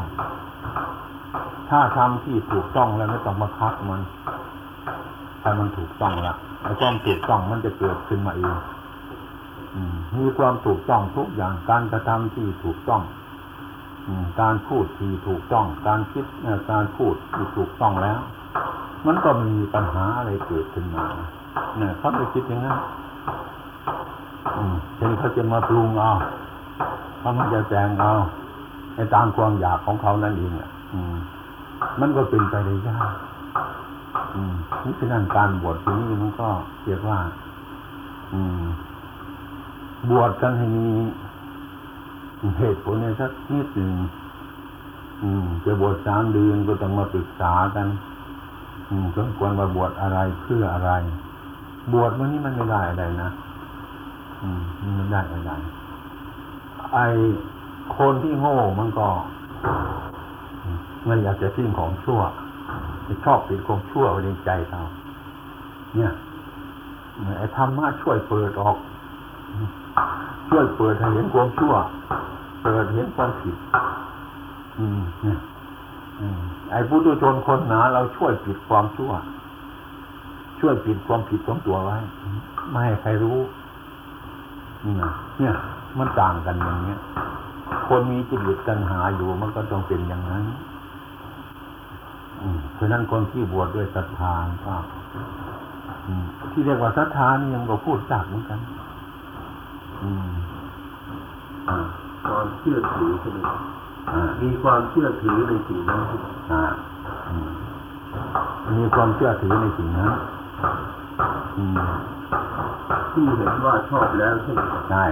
[1.69, 4.01] ถ้าทำที่ถูกต้องแล้วไม่ต้องมาคับมัน
[5.41, 8.55] ถ้ามันถูกต้องละไอ้ความถูกต้องมันจะเกิดขึ้นมาเอง
[10.17, 13.01] มีความถูกต้องทุกอย่างการกระทำที่ถูกต้อง
[14.07, 14.09] อ
[14.41, 16.26] การพูดที่ถูกต้อง การคิด
[16.71, 18.19] การพูดที่ถูกต้องแล้ว
[19.05, 21.05] มันก็มีปัญหาอะไรเกิดขึ้นมา
[21.78, 22.78] เนี่ยเขาไปคิดอย่างนั้น
[24.57, 26.11] อืมทีนี้เขาจะมาปรุงเอา
[27.19, 28.11] เขามันจะแจงเอา
[28.95, 30.69] ในตามความอยากของเขานั่นเองอะ
[31.99, 33.09] มันก็เป็นไปได้ยาก
[34.36, 34.53] อืม
[34.84, 36.47] นี่คือนั่นการบวชทีนี้มันก็
[36.84, 37.19] เรียกว่า
[38.34, 38.63] อืม
[40.12, 40.88] บวชกันให้มี
[42.60, 43.91] เหตุผลในสักนิดหนึ่ง
[45.66, 47.88] จะบวชสามเดือนก็ต้องมาปรึกษากัน
[49.18, 50.91] สมควรมาบวชอะไรเพื่ออะไร
[51.93, 53.30] บวชมันนี่มันไม่ได้อะไรนะ
[54.41, 54.47] อื
[54.82, 55.51] มันไม่ได้อะไร
[56.93, 56.97] ไอ
[57.97, 59.08] คนที่โง่มันก็
[61.08, 62.20] มันอยากจะทิ้งของชั่ว
[63.24, 64.80] ชอบเป็นของชั่วไว้ในใจเขา
[65.95, 66.12] เนี่ย
[67.38, 68.78] ไอ้ธรรมะช่วยเปิดออก
[70.50, 71.74] ช่วยเปิดให้เห็นความชั่ว
[72.64, 73.56] เปิดเห็นความผิด
[74.80, 75.39] อืมเนี่ย
[76.20, 76.39] อืม
[76.72, 79.12] ไอ้ผู้ตุชนคนหนาเราช่วยปิดความชั่ว
[80.60, 81.98] ช่วยปิดความผิดของตัวไว้
[82.72, 83.38] ไม่ให้ใครรู้
[84.84, 85.56] นี่นะเนี่ย
[85.98, 87.00] มันต่างกันอย่างเนี้ย
[87.88, 90.43] คนมีจิตวิตัญหาอยู่มันก็ต้องเป็นอย่างนั้น
[92.74, 94.34] เพราะนั้นคนที่บวชด้วยศรัทธา
[94.66, 94.76] ก็
[96.52, 98.60] ที่เรียกว่าศรัทธานี่ยังก็พูดจากเหมือนกัน
[102.28, 103.38] ความเชื่อถือใช่ไหม
[104.12, 106.02] อ่ามีความเชื่อถือในสิ่งนั้น
[108.78, 110.12] มีความเชื่อถือในสิ่งนั้น
[113.12, 115.04] ที่เห็นว่าชอบแล้วใช่ไหมใช่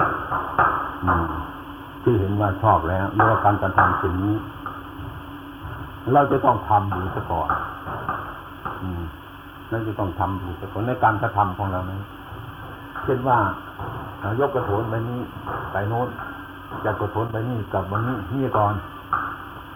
[2.04, 4.36] ที่เห็นว่าชอบแล้วเมื่อการกระทำเช่นนี้
[6.14, 7.50] เราจะต้องทำอยู่ซะก่อน
[9.70, 12.02] เราจะต้องทำอยู่ซะก่อนในการกระทำของเรานั้น
[13.04, 13.38] เช่นว่า
[14.22, 15.20] อ่ายกกระโถนไปนี้
[15.72, 16.08] ไปโน้น
[16.86, 18.74] จะกระโถนไปนี่กลับมานี่นี่ก่อน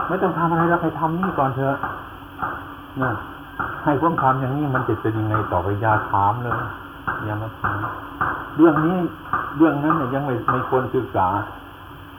[0.08, 1.76] ไม่ต้องทำอะไรเราไปทำนี่ก่อนเถอะ
[3.02, 3.12] นะ
[3.84, 6.56] ให้ความทำอย่างนี้มันจะเป็นยังไงต่อไปยาถามเลย
[7.26, 7.78] อย่ามาถาม
[8.56, 8.98] เรื่องนี้
[9.58, 11.28] เรื่องนั้นเนี่ยยังไม่ไม่ควรศึกษา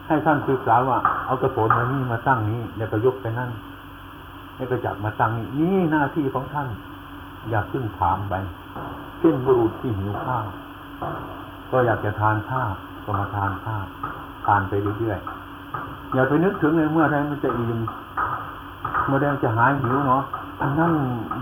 [0.07, 3.49] ให้ท่านศึกษาว่า เอากระโถนมานี่มาตั้งนี้แล้วก็ยกไปนั่น
[4.55, 6.67] แล้วก็จับมาตั้งนี่นี่หน้าที่ของท่าน
[7.49, 8.33] อยากขึ้นถามไป
[9.19, 10.45] เช่นบุรุษที่หิวข้าว
[11.71, 12.71] ก็อยากจะทานข้าว
[13.03, 13.85] ก็มาทานข้าว
[14.45, 17.79] ทานไปเรื่อยๆอย่าไปนึกถึงเลยเมื่อไรมันจะอิ่ม
[19.05, 20.21] เมื่อไรมันจะหายหิวเนาะ
[20.61, 20.93] อันนั้น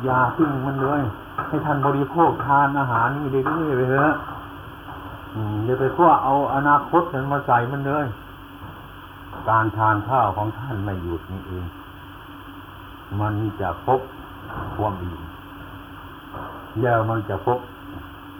[0.07, 1.01] ยาพึ่งมันเลย
[1.47, 4.13] ให้ท่านบริโภคทานอาหารนี่เรื่อยๆไปเถอะ
[5.33, 8.05] อืมอย่าไปขั้วเอาอนาคตนั้นมาใส่มันเลย
[9.49, 11.65] การทานข้าวของท่านไม่หยุดนี่เอง
[13.19, 13.99] มันจะพบ
[14.75, 15.21] ความอิ่ม
[16.81, 17.59] แล้วมันจะพบ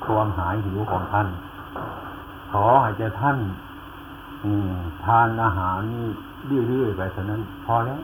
[0.05, 1.27] ความหายหิวของท่าน
[2.51, 3.37] ขอให้เจะท่าน
[5.05, 7.99] ทานอาหารนี่เรื่อยๆไปเท่านั้น พอแล้ว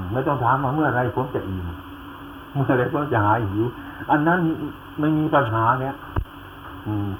[0.00, 1.68] มไม่ต้องถามว่าเมื่อไรผมจะอิ่ม
[2.54, 3.64] เมื่อไรผมจะหายหิว
[4.10, 4.38] อันนั้น
[5.00, 5.94] ไม่มีปัญหาเนี่ย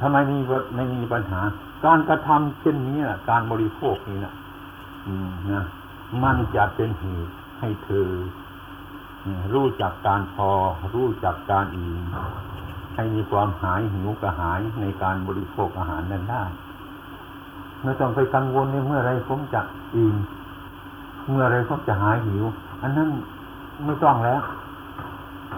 [0.01, 0.39] ทำไมไมี
[0.77, 1.41] ไม่มีปัญหา
[1.85, 4.35] การกระทำเช่นนี้นะการบริโภคนี่นะ
[5.23, 5.65] มนะ
[6.23, 8.09] มันจะเป็นเหตุให้เธอ
[9.53, 10.51] รู้จักการพอ
[10.95, 12.15] รู้จักการอิ่ม
[12.95, 16.45] ให้มีความหายหิวกระหายในการบริโภคอาหารนั้นได้
[17.83, 19.61] ไม่ต้องไปกังวลในเมื่อไรผมจะ
[19.95, 20.15] อิ่ม
[21.31, 22.45] เมื่อไรผมจะหายหิว
[22.83, 23.09] อันนั้น
[23.85, 24.43] ไม่ต้องแล้ว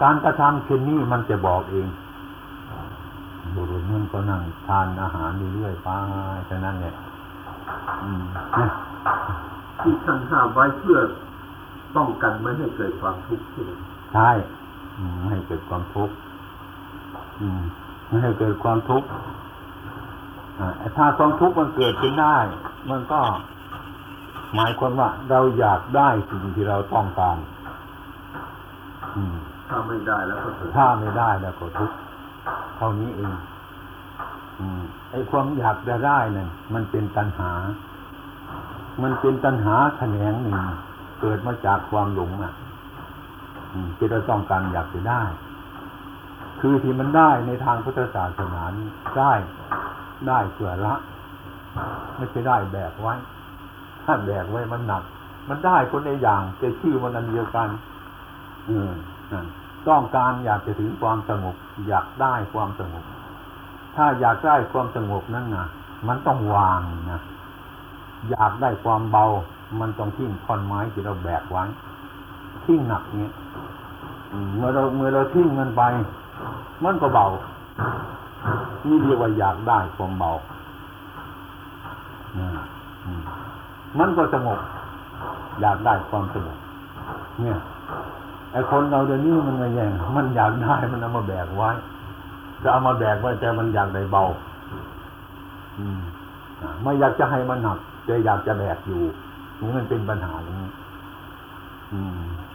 [0.01, 1.87] การกระทำเช่นนี้มันจะบอกเอง
[3.55, 5.87] บุรุษนั่นก็นั่งทานอาหารเรื่อยๆไป
[6.45, 6.95] เท่านั้นเนี่ย
[8.03, 8.21] อืม
[8.59, 8.67] นะ
[9.81, 10.97] ที่ท่านห้ามไว้เพื่อ
[11.95, 13.71] ป้องกันไม่ให้เกิดความทุกข์ใช่ไหม
[14.13, 14.31] ใช่
[14.97, 16.26] อืมไม่ให้เกิดความทุกข์อืม
[18.07, 19.07] ไม่ให้เกิดความทุกข์
[20.97, 22.37] ถ้าความทุกข์มันเกิดขึ้นได้
[22.89, 23.19] มันก็
[24.55, 27.37] หมายความว่าเราอยากได้สิ่งที่เราต้องการ
[29.69, 31.97] ถ้าไม่ได้แล้วก็เกิดถ้าไม่ได้แล้วก็ทุกข์
[32.77, 33.33] เท่านี้เอง
[34.59, 34.61] อ
[35.11, 37.51] ไอ้ความอยากจะได้นั่นมันเป็นตัณหา
[39.01, 40.57] มันเป็นตัณหาแขนงหนึ่ง
[41.21, 42.53] เกิดมาจากความหลงอะ
[43.97, 45.23] ที่เราต้องการอยากจะได้
[46.59, 48.87] คือที่มันได้ในทางพุทธศาสนานี้
[49.17, 49.33] ได้
[50.27, 50.95] ได้เพื่อละ
[52.15, 53.13] ไม่ใช่ได้แบกไว้
[54.03, 55.03] ถ้าแบกไว้มันหนัก
[55.49, 57.69] มันได้คนในอย่างแต่ชื่อมันอันเดียวกัน
[58.69, 58.91] อืม
[59.87, 61.55] ต้องการอยากจะถึงความสงบ
[61.87, 63.05] อยากได้ความสงบ
[63.95, 65.65] ถ้าอยากได้ความสงบนั่นนะ
[66.07, 66.81] มันต้องวาง
[67.11, 67.19] นะ
[68.29, 69.25] อยากได้ความเบา
[69.79, 71.63] มันต้องทิ้งท่อนไม้ที่เราแบกไว้
[72.65, 73.33] ทิ้งหนักเนี้ย
[74.55, 75.83] เมื่อเราเมื่อเราทิ้งมันไป
[76.83, 77.25] มันก็เบา
[78.87, 80.31] นี่เรียกว่าอยากได้ความเบา
[83.99, 84.59] มันก็สงบ
[85.61, 86.57] อยากได้ความสงบ
[87.41, 87.57] เนี่ย
[88.51, 91.69] ไอ้คนเราเดี๋ยวนี้มันไม่แย่งมันอยากได้มันเอามาแบกไว้
[92.61, 94.23] จะเอามาแบกไว้แต่มันอยากได้เบา
[95.79, 95.99] อืม
[96.81, 99.01] ไม่อยากจะให้มันหนักแต่อยากจะแบกอยู่
[99.59, 100.69] นี่มันเป็นปัญหาอย่างนี้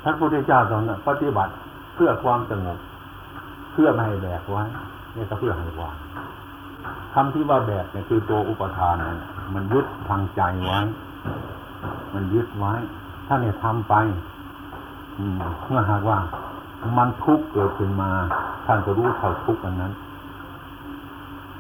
[0.03, 1.53] ท่านพุทธเจ้าตอนปฏิบัติ
[1.95, 2.79] เพื่อความสงบ
[3.73, 4.65] เพื่อไม่ให้แบกไว้
[5.15, 5.97] เนี่ยก็เพื่อให้วาง
[7.15, 10.81] คำที่ว่าแบกเนี่ยคือตัวอุปทานนั่นน่ะมันยึดทางใจไว้
[12.15, 12.73] มันยึดไว้
[13.27, 13.95] ถ้าเนี่ยทำไป
[15.19, 15.25] อื
[15.67, 16.19] เมื่อหากว่า
[16.99, 18.11] มันทุกข์เกิดขึ้นมา
[18.67, 19.93] ท่านก็รู้เท่าทุกข์อันนั้น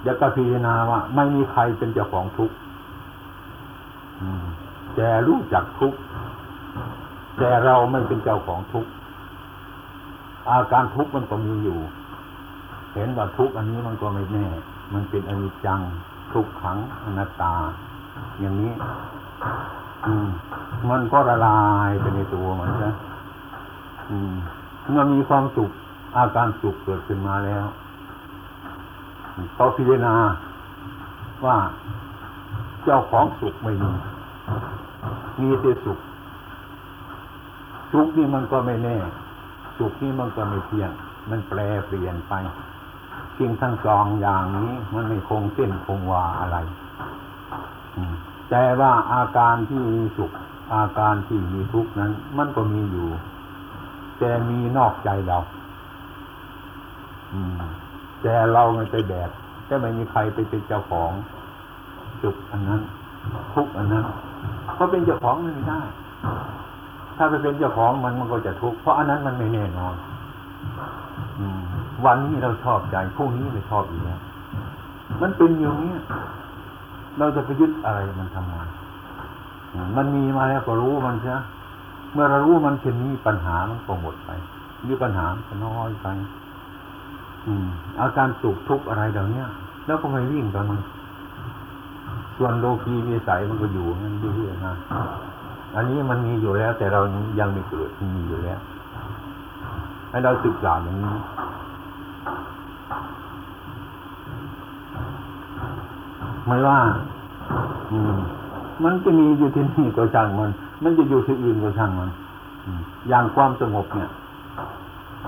[0.02, 2.54] อยากกพิจารณาว่า ไม่มีใครเป็นเจ้าของทุกข์
[4.96, 5.98] แต่รู้จักทุกข์
[7.38, 8.90] แต่เราไม่เป็นเจ้าของทุกข์
[10.50, 11.78] อาการทุกข์มันก็มีอยู่
[12.94, 14.46] เห็นว่าทุกอันนี้มันก็ไม่แน่
[14.94, 15.80] มันเป็นอนิจจัง
[16.32, 17.54] ทุกขังอนัตตา
[18.40, 18.72] อย่างนี้
[20.06, 20.28] อืม
[20.90, 22.88] มันก็ละลายไปในตัวมันใช่
[24.10, 24.32] อืม
[24.90, 25.70] เมื่อมีความสุข
[26.16, 27.64] อาการสุขเกิดขึ้นมาแล้ว
[29.54, 30.14] เขาพิจารณา
[31.44, 31.56] ว่า
[32.84, 33.92] เจ้าของสุขไม่มี
[35.40, 35.98] มีแต่สุข
[37.92, 38.96] สุขนี่มันก็ไม่แน่
[39.78, 40.90] สุขนี่มันก็ไม่เที่ยง
[41.30, 42.34] มันแปรเปลี่ยนไป
[43.38, 46.56] สิ่งทั้งสองอย่างนี้ มันไม่คงเส้นคงวาอะไร
[48.50, 50.30] แต่ว่าอาการที่มีสุข
[50.74, 53.08] อาการที่มีทุกข์นั้น มันก็มีอยู่
[54.18, 55.38] แต่มีนอกใจเรา
[58.22, 59.30] แต่เราไม่ไปแบก
[59.66, 61.10] แต่ไม่มีใครไปเป็นเจ้าของ
[62.22, 62.80] สุขอันนั้น
[63.54, 64.04] ทุกข์อันนั้น
[64.74, 65.80] เพราะเป็นเจ้าของมันไม่ได้
[67.16, 69.94] ถ้าไปเป็นเจ้าของมันมันก็จะทุกข์เพราะอันนั้นมันไม่แน่นอน
[71.38, 71.62] อืม
[72.04, 74.20] วันนี้เราชอบใจพรุ่งนี้ไม่ชอบอีกแล้ว
[75.22, 75.92] มันเป็นอย่างนี้
[77.18, 78.54] เราจะไปยึดอะไรมันทำไม
[79.96, 81.34] มันมีมาแล้วก็รู้มันใช่
[82.12, 84.30] เมื่อเรารู้มันเช่นนี้ปัญหามันก็หมดไป
[84.82, 86.06] หรือปัญหามันน้อยไป
[87.46, 87.66] อืม
[88.00, 89.44] อาการสุขทุกข์อะไรเหล่านี้
[89.86, 90.80] แล้วก็ไม่วิ่งกับมัน
[92.36, 94.74] ส่วนโลกีมีใสยมันก็อยู่นั่นเรื่อยๆนะ
[95.76, 97.00] อันนี้มันมีอยู่แล้ว แต่เรา
[97.40, 98.60] ยังไม่เกิดมันมีอยู่แล้ว
[100.10, 101.14] ให้เราศึกษาอย่างนี้
[106.46, 106.78] ไม่ว่า
[107.92, 108.16] อืม
[108.84, 110.50] มันจะมีอยู่ที่นี่ก็ช่างมัน
[110.82, 112.10] มันจะอยู่ที่อื่นก็ช่างมัน
[113.08, 114.10] อย่างความสงบเนี่ย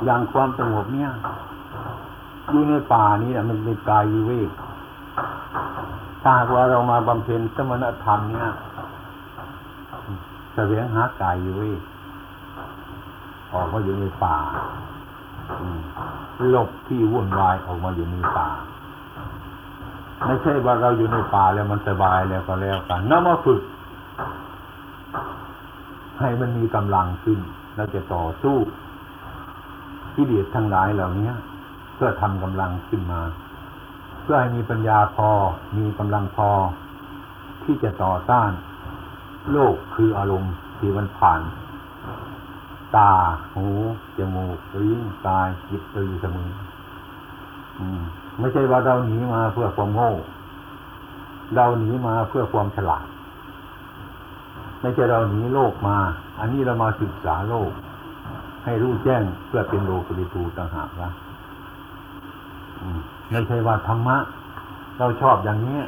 [0.04, 1.10] อย่างความสงบเนี่ย
[2.50, 4.50] อยู่ในป่านี้นะมันเป็นกายวิเวก
[6.22, 8.50] ถ้าหากว่าเรามาบำเพ็ญสมณธรรมเนี่ย
[10.54, 11.80] แสวงหากายวิเวก
[13.52, 14.36] ออกมาอยู่ในป่า
[16.50, 18.48] หลบที่วุ่นวายออกมาอยู่ในป่า
[20.24, 23.60] ไม่ใช่ว่าเราอยู่ในป่าแล้วมันสบายแล้วก็แล้วกันนำมาฝึก
[26.20, 27.38] ให้มันมีกำลังขึ้น
[27.76, 28.56] เราจะต่อสู้
[30.12, 31.30] ที่เดียดทั้งหลายเหล่านี้
[31.94, 33.20] เพื่อทำกำลังขึ้นมา
[34.22, 35.30] เพื่อให้มีปัญญาพอ
[35.78, 36.50] มีกำลังพอ
[37.62, 38.50] ที่จะต่อต้าน
[39.52, 41.40] โลกคืออารมณ์ที่มันผ่าน
[42.96, 43.12] ตา
[43.54, 43.66] หู
[44.16, 46.50] จมูกลิ้นกายจิตเราอยู่เสมอ
[48.38, 50.10] ไม่ใช่ว่าเราหนีมาเพื่อความโง่
[51.56, 53.06] เราหนีมาเพื่อความฉลาด
[54.80, 55.96] ไม่ใช่เราหนีโลกมา
[56.38, 57.70] อันนี้เรามาศึกษาโลก
[58.64, 61.10] ให้รู้แจ้งเพื่อเป็นโลกุริตูต่างหากนะ
[63.30, 64.16] ไม่ใช่ว่าธรรมะ
[64.98, 65.78] เราชอบอย่างนี้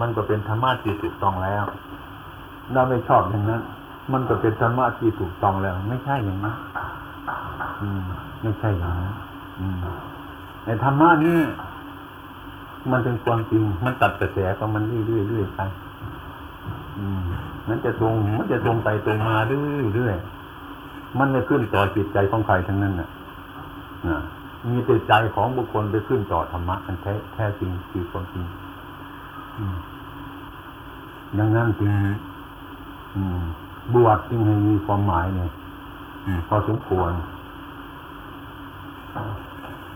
[0.00, 1.64] มันก็เป็นธรรมะที่ถูกต้องแล้ว
[2.72, 3.62] เราไม่ชอบอย่างนั้น
[4.12, 6.56] มันก็เป็นธรรมะที่ถูกต้องแล้ว ไม่ใช่อย่างนั้น
[8.42, 9.14] ไม่ใช่อย่างนั้น
[9.60, 9.78] อืม
[10.64, 11.38] ในธรรมะนี่
[12.90, 15.60] มันเป็นความจริง มันตัดกระแสของมันเรื่อยๆเรื่อยไป
[17.68, 19.36] มันจะตรงมันจะตรงไปตรงมา
[19.94, 23.08] เรื่อยๆมันไม่ขึ้นต่อจิตใจของใครทั้งนั้นน่ะ
[24.70, 28.44] มีแต่ใจของบุคคลไปขึ้นต่อธรรมะอันแท้แท้จริงคือความจริง
[31.38, 31.90] ดังนั้นจึง
[33.16, 33.42] อืม
[33.94, 35.50] บวชจึงให้มีความหมายเนี่ย
[36.26, 37.12] อืมพอสมควร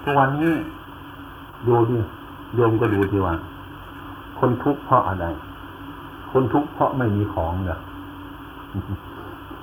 [0.02, 0.54] ทุกวันนี้
[1.66, 1.98] ดูดิ
[2.54, 3.34] โยมก็ดูทีว่า
[4.38, 5.26] คนทุกข์เพราะอะไร
[6.32, 7.78] คนทุกข์เพราะไม่มีของเนี่ย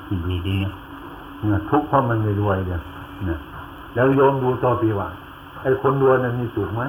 [0.10, 0.16] ดู
[0.48, 0.74] ดีนะ
[1.40, 2.82] เนี่ยทุกข์เพราะมันไม่รวยเนี่ย
[3.26, 3.40] เนี่ย
[3.94, 5.08] แล้วโยมดูต่อปีว่า
[5.64, 6.82] ไอ้คนรวยนั้นมีสุขไหม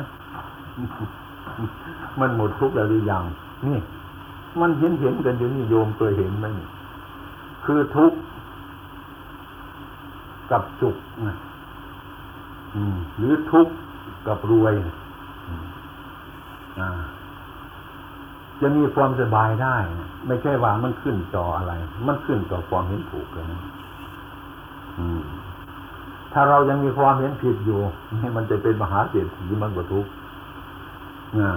[2.21, 3.23] มันหมดทุกข์แล้วหรือยัง
[3.67, 3.79] นี่
[4.61, 6.67] มันเห็นเห็นกันอยู่นี่โยมเคยเห็นไหมนี่
[7.65, 8.19] คือทุกข์
[10.51, 10.97] กับสุข
[12.75, 13.75] อืมหรือทุกข์
[14.27, 14.75] กับรวย
[16.81, 16.89] อ่า
[18.61, 19.77] จะมีความสบายได้
[20.27, 21.73] ไม่ใช่ว่ามันขึ้นต่ออะไร
[22.07, 23.61] มันขึ้นต่อความเห็นถูกเลยนะ
[26.33, 27.81] ถ้าเรายังมีความเห็นผิดอยู่
[28.23, 30.11] นี่มันจะเป็นมหาเศรษฐีมันก็ทุกข์
[31.39, 31.51] อ่า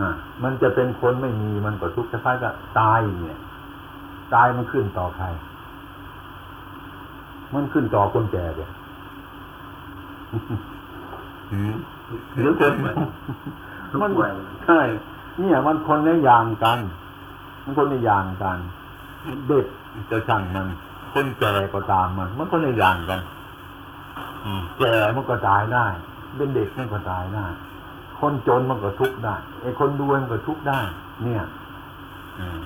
[0.00, 0.08] อ่า
[0.42, 3.38] มันจะเป็นคนไม่มีมันก็ทุกข์คล้ายๆกับตายเนี่ย
[4.32, 5.26] ตายมันขึ้นต่อใคร
[7.54, 8.70] มันขึ้นต่อคนแก่เดีย
[12.40, 12.72] หรือคน
[13.90, 14.32] ทุกมันวัย
[14.66, 14.80] ใช่
[15.40, 16.78] เนี่ยมันคนในอย่างกัน
[17.64, 18.58] มันคนในอย่างกัน
[19.48, 19.66] เด็ก
[20.10, 20.66] จะช่างมัน
[21.12, 23.20] คนแก่ก็ตามมัน มันคนในอย่างกัน
[24.44, 25.86] อืมแก่มันก็ตายได้
[26.36, 27.46] เป็นเด็กมันก็ตายได้
[28.20, 30.80] คนจนมันก็ทุกข์ได้ไอ้คนรวยมันก็ทุกข์ได้
[31.24, 31.42] เนี่ย
[32.38, 32.60] อืม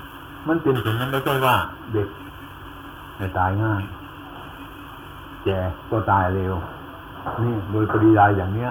[0.47, 1.57] มันเป็นถึงนั้นไม่ใช่ว่า
[1.93, 2.09] เด็ก
[3.17, 3.83] ไม่ตายง่าย
[5.45, 5.59] แก่
[5.91, 6.55] ก็ตายเร็ว
[7.43, 8.71] นี่โดยปริยายอย่างเนี้ย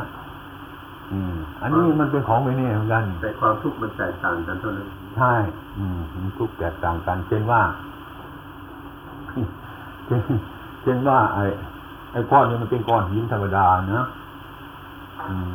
[1.12, 4.88] อืม อันนี้มันเป็นของไม่แน่เหมือนกัน แต่ความทุกข์มันแตกต่างกันเท่านั้น
[5.18, 5.34] ใช่
[5.78, 7.62] อืมมันทุกข์แตกต่างกันเช่นว่า
[10.06, 10.22] เช่น
[10.82, 11.44] เช่นว่า ไอ้
[12.12, 14.06] ไอ้ก้อนนี้มันเป็นก้อนหินธรรมดานะ
[15.30, 15.52] อืม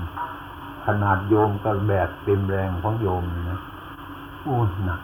[0.87, 3.59] ขนาดโยมก็แบกเต็มแรงของโยมเลยนะ
[4.45, 5.01] โอ้ยหนัก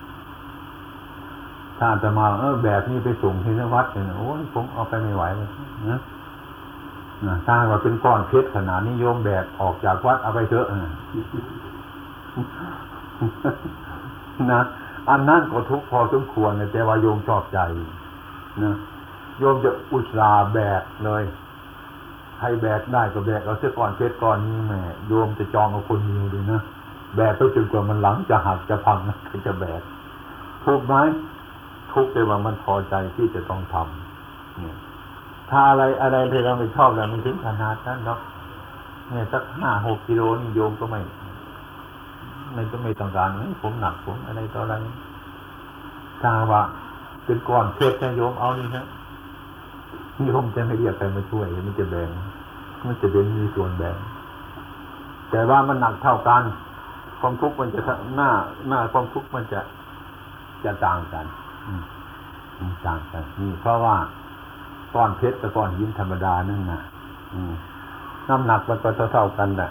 [1.78, 5.48] ถ้าจะมาเออแบบนี้ไปส่งที่นวัดเนี่ยโอ้ยผมเอาไปไม่ไหวเลย
[5.90, 5.98] นะ
[7.46, 10.66] ถ้าว่าเป็นก้อนเพชรขนาดนี้โยมแบกออกจากวัดเอาไปเถอะ
[14.52, 14.60] นะ
[15.08, 17.58] อันนั้นก็ทุกพอสมควรเลยแต่ว่าโยมชอบใจ
[18.64, 18.74] นะ
[19.38, 21.24] โยมจะอุตส่าห์แบกเลย
[22.40, 26.60] ให้แบกได้ก็แบกเอาเสื้อก่อนเพชรก่อนนี้แม่โยมจะจองเอาคนเดียวเลยนะ
[27.16, 29.80] แบกไปจนกว่ามันหลังจะหักจะพังนะถึงจะแบก
[30.64, 30.94] ทุกไหม
[31.92, 34.76] ทุกข์แต่ว่ามันพอใจที่จะต้องทำเนี่ย
[35.50, 38.20] ถ้าอะไรอะไรที่เราไม่ชอบแล้วมันถึงขนาดนั้นหรอก
[39.10, 41.00] เนี่ยสักห้าหกกิโลนี่โยมก็ไม่
[42.54, 43.28] ไม่ก็ไม่ต้องการ
[43.62, 44.74] ผมหนักผมอะไรต่ออะไร
[46.20, 46.62] ถ้าว่า
[47.24, 48.86] เป็นก้อนเพชรนะโยมเอานี่ฮะ
[50.26, 52.10] โยมจะไม่เรียกใครมาช่วยมันจะแบ่ง
[52.86, 53.96] มันจะเป็นมีส่วนแบ่ง
[55.30, 56.42] แต่ว่ามันหนักเท่ากัน
[57.20, 57.80] ความทุกข์มันจะ
[58.16, 58.30] หน้า
[58.68, 59.60] หน้าความทุกข์มันจะ
[60.64, 61.26] จะต่างกัน
[62.58, 63.96] มันต่างกันนี่เพราะว่า
[64.94, 66.80] ก้อนเพชรกับก้อนหินธรรมดานั่นนะ
[68.28, 69.70] น้ำหนักมันก็เท่าๆกันแหละ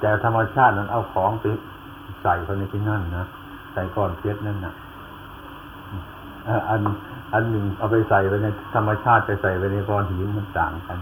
[0.00, 1.44] แต่ธรรมชาตินั้นเอาของไป
[2.22, 3.24] ใส่เข้าในที่นั่นนะ
[3.72, 4.74] ใส่ก้อนเพชรนั่นนะ
[6.68, 6.80] อัน
[7.32, 10.98] อันหนึ่งเอาไปใส่ไว้ในธรรมชาติไปใส่ไว้ในก้อนหินมันต่างกัน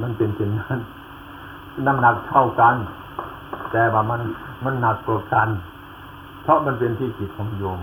[0.00, 0.78] มันเป็นเช่นนั้น
[1.86, 2.74] น้ำหนักเท่ากัน
[3.72, 4.20] แต่ว่ามัน
[4.64, 5.48] มันหนักกว่ากัน
[6.48, 7.80] ราะมันเป็นที่จิตของโยม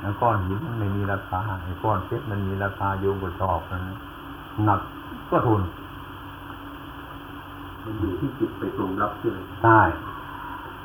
[0.00, 3.78] แล้วก้อนหินมันไม่มีราคาไอ้ก้อนเพชรมันมีราคาโยมก็ชอบนะ
[4.64, 4.80] หนัก
[5.30, 5.62] ก็ทน
[7.82, 9.80] มันอยู่ที่จิตไปตรงรับใช่ไหมใช่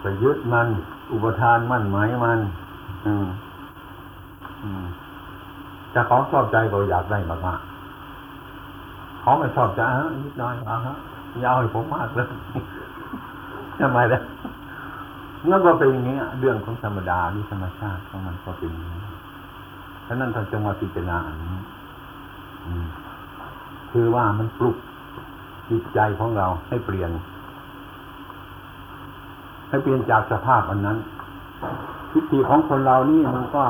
[0.01, 0.67] ไปยึดมัน
[1.11, 2.39] อุปทานมั่นหมายมัน
[3.05, 3.27] อืม
[4.63, 4.85] อืม
[5.93, 10.93] จะของชอบใจก็อยากได้มากๆของไม่ชอบใจอะนิดหน่อยเอาฮะ
[11.41, 12.27] อยาวให้ผมมากเลย
[13.79, 14.19] ทำไมล่ะ
[15.47, 19.01] นั่นก็เป็นอย่างนี้เรื่องของธรรมดาที่ธรรมชาติของมันก็เป็นอย่างนี้
[20.07, 21.57] ฉะนั้นท่านจงมาพิจารณาอันนี้
[23.91, 24.77] คือว่ามันปลุก
[25.69, 27.11] จิตใจของเราให้เปลี่ยน
[29.69, 30.97] ให้เปลี่ยนจากสภาพอันนั้น
[32.11, 33.63] ทิฏฐิของคนเรานี่มันก็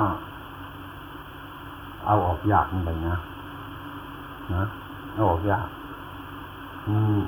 [2.06, 3.18] เอาออกยากเหมือนกันนะ
[4.54, 4.64] นะ
[5.14, 5.68] เอาออกยาก
[6.88, 7.20] อืม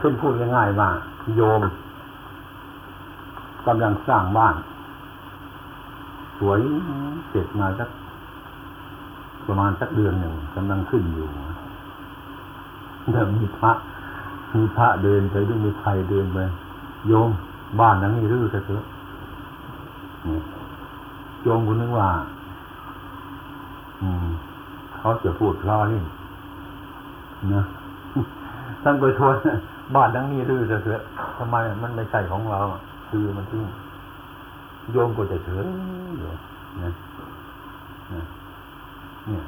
[0.00, 0.88] ขึ้นพูดง่ายๆว่า
[1.36, 1.62] โยม
[3.66, 4.56] กำลังสร้างบ้าน
[6.38, 6.58] สวย
[7.30, 7.88] เสร็จมาสัก
[9.46, 11.28] ประมาณสักเดือนหนึ่งกำลังขึ้นอยู่
[13.10, 13.72] เดี๋ยวมีพระ
[14.54, 16.38] มีพระเดินไปด้วยมีใครเดินไป
[17.08, 17.30] โยม
[17.80, 18.84] บ้านหลังนี้รื้อซะเถอะ
[21.42, 22.08] โยมคุณนึกว่า
[24.00, 24.26] อืม
[24.96, 26.00] เขาจะพูดล้อเล่
[27.54, 27.62] นะ
[28.82, 29.34] ท่านไปทวน
[29.94, 31.02] บ้านหลังนี้รื้อซะเถอะ
[31.36, 32.80] ทำไมมันไม่ใช่ของเราอะ
[33.12, 33.64] คือมันทิ้ง
[34.92, 35.66] โยมก็จะเฉย
[36.16, 36.28] อยู่
[36.82, 36.92] นะ
[39.26, 39.44] เนี่ย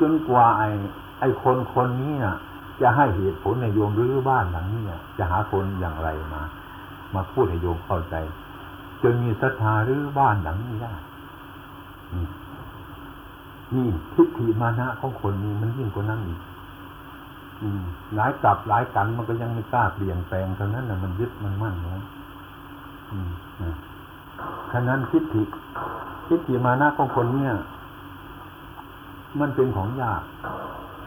[0.00, 0.68] จนกว่าไอ้
[1.20, 2.36] ไอ้คนคนนี้น่ะ
[2.80, 6.42] จะให้เหตุผลในโยมรื้อบ้านหลังนี้น่ะจะหาคนอย่างไรมา
[7.14, 8.14] มาพูดให้โยมเข้าใจ
[9.02, 10.92] จนมีศรัทธารื้อบ้านหลังนี้ได้
[13.74, 16.40] นี่ทิฏฐิมานะของคนนี้มันยิ่งกว่านั้นอีก
[18.14, 22.23] หลายกลับหลายกันมันก็ยังไม่กล้าเปลี่ยนแปลงเท่านั้นน่ะมันยึดมันมั่นไว้อืมนะ
[24.72, 25.42] ฉะนั้นทิฏฐิ
[26.28, 27.52] ทิฏฐิมานะของคนเนี่ย
[29.40, 30.22] มันเป็นของยาก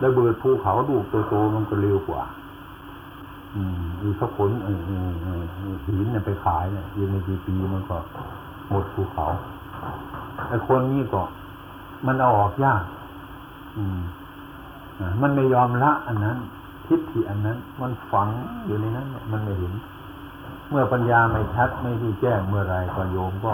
[0.04, 2.22] ระเบิดภูเขาลูกโตๆมันก็เร็วกว่า
[3.56, 7.98] อืมอีสักผลออเออเออเออหินเนี่ยไปขายเนี่ยยิงในกี่ปีมันก็
[8.70, 9.26] หมดภูเขา
[10.48, 11.22] ไอ้คนนี้ก็
[12.06, 12.84] มันเอาออกยาก
[13.78, 14.00] อืม
[15.00, 16.38] อะมันไม่ยอมละ อันนั้น
[16.88, 18.28] ทิฏฐิอันนั้น มันฝัง
[18.66, 19.74] อยู่ในนั้น มันไม่เห็น
[20.70, 23.54] เมื่อปัญญาไม่ชัดไม่รู้แจ้งเมื่อไรก็โยมก็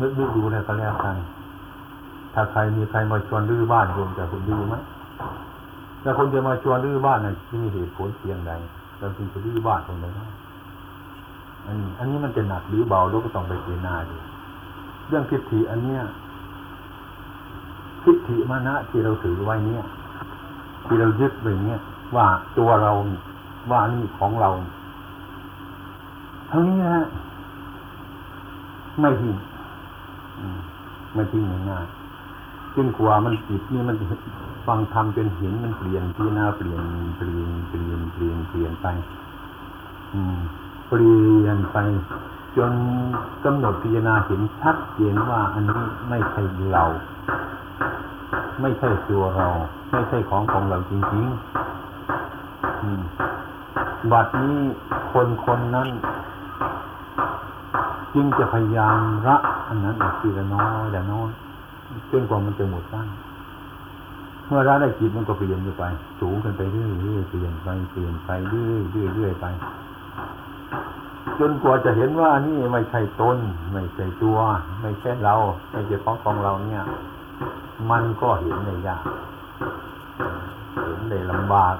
[0.00, 1.16] นึกนึกดูแล้วก็แล้วกัน
[2.34, 4.74] ถ้าใครมีใครมาชวนรื้อบ้านโยมจะคุณรื้อไหม
[6.02, 8.52] ถ้าคนจะมาชวนรื้อบ้านน่ะที่มีเหตุผลเพียงใด
[8.98, 10.06] เราจึงจะรื้อบ้านตรงไหน
[11.66, 14.16] อันนี้ อันนี้มันจะหนักหรือเบาเราก็ต้องไปพิจรณาดู
[15.08, 16.00] เรื่องทิฏฐิอันเนี้ย
[18.04, 19.84] ทิฏฐิมานะที่เราถือไว้เนี่ย
[20.86, 21.80] ที่เรายึดไว้เนี่ย
[22.16, 22.26] ว่า
[22.58, 22.92] ตัวเรา
[23.70, 24.50] ว่านี่ของเรา
[26.54, 26.98] เท่านี้นะ
[29.00, 29.34] ไม่ทิ้ง
[31.14, 33.96] ไม่ทิ้งง่ายๆจนกว่ามันจิตนี่มัน
[34.66, 36.82] ฟังธรรมจนเห็นมันเปลี่ยนที่หน้าเปลี่ยน
[37.16, 38.86] เปลี่ยนเปลี่ยนเปลี่ยนเปลี่ยนไป
[40.14, 40.36] อืม
[40.88, 41.76] เปลี่ยนไป
[42.56, 42.72] จน
[43.44, 46.42] กำหนดพิจารณาเห็นชัดเจนว่า อันนี้ไม่ใช่
[46.72, 46.84] เรา
[48.60, 49.48] ไม่ใช่ตัวเรา
[49.92, 51.36] ไม่ใช่ของของเราจริงๆ
[54.12, 54.56] บัดนี้
[55.12, 55.88] คนคนนั้น
[58.14, 59.36] จึงจะพยายามละ
[59.68, 61.30] อันนั้นออกทีละน้อยละน้อย
[62.10, 63.06] จนกว่ามันจะหมดบ้าง
[64.46, 65.84] เมื่อละได้จิตมันก็เปลี่ยนไป
[66.20, 69.46] สูงขึ้นไปเรื่อยเรื่อยเปลี่ยนไปเปลี่ยนไปเรื่อยเรื่อยเรื่อยไป
[71.38, 73.38] จนกว่าจะเห็นว่านี่ไม่ใช่ตน
[73.72, 74.38] ไม่ใช่ตัว
[74.82, 75.34] ไม่ใช่เรา
[75.70, 76.82] ไม่ใช่ของของเราเนี่ย
[77.90, 79.02] มันก็เห็นได้ยาก
[80.84, 81.74] เห็นได้ลำบาก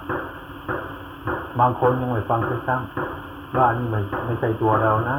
[1.58, 2.80] บางคนยังไม่ฟังสักครั้ง
[3.58, 5.16] ว่านี่ไม่ไม่ใช่ตัวเรานะ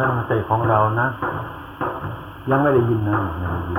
[0.00, 1.06] นั่นไม่ใช่ของเรานะ
[2.50, 3.78] ยังไม่ได้ยินนะไม่ได้ยิน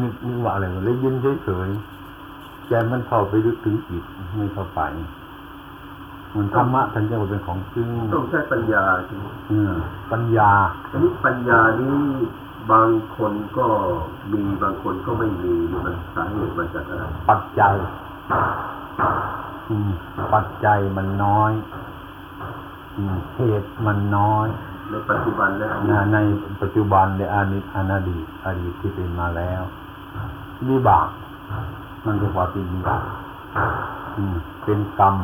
[0.00, 1.14] นึกนึกว่าอะไรวะได้ยิน
[1.44, 4.04] เฉยๆแต่มันเข้าไปลึกถึงจิต
[4.38, 4.80] ไม่เข้าไป
[6.30, 9.72] เหมันธรรมะท่านเรียกว่าเป็นของซึ่งต้องใช้ปัญญาใช่ไหมเออ
[10.12, 10.50] ปัญญา
[10.90, 11.96] อันนี้ปัญญานี้
[12.72, 13.66] บางคนก็
[14.32, 15.52] มีบางคนก็ไม่มี
[15.84, 17.74] มันสาเหตุมาจากอะไรปัจจัย
[18.32, 19.39] อืม
[20.32, 21.52] ปัจจัยมันน้อย
[22.96, 24.46] อืมเหตุมันน้อย
[24.90, 26.18] ในปัจจุบันและอดีนะตใน
[26.60, 29.62] ปัจจุบันในอดีตอนาดีตอดีตที่เป็นมาแล้ว
[30.68, 31.08] วิบาก
[32.04, 33.04] มันเรียกว่าเป็นวิบาก
[34.16, 35.14] อืมเป็นกรรม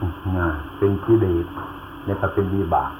[0.00, 0.48] อืมนะ
[0.78, 1.46] เป็นกิเลส
[2.04, 2.90] แล้วก็เป็นวิบาก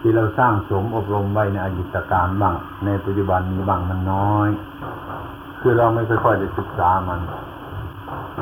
[0.00, 4.48] ที่เราสร้างสมอบรมไว้ในอดีตการบ้างในปัจจุบันนี้บ้างมันน้อย
[5.60, 7.20] คือเราไม่ค่อยๆได้ศึกษามัน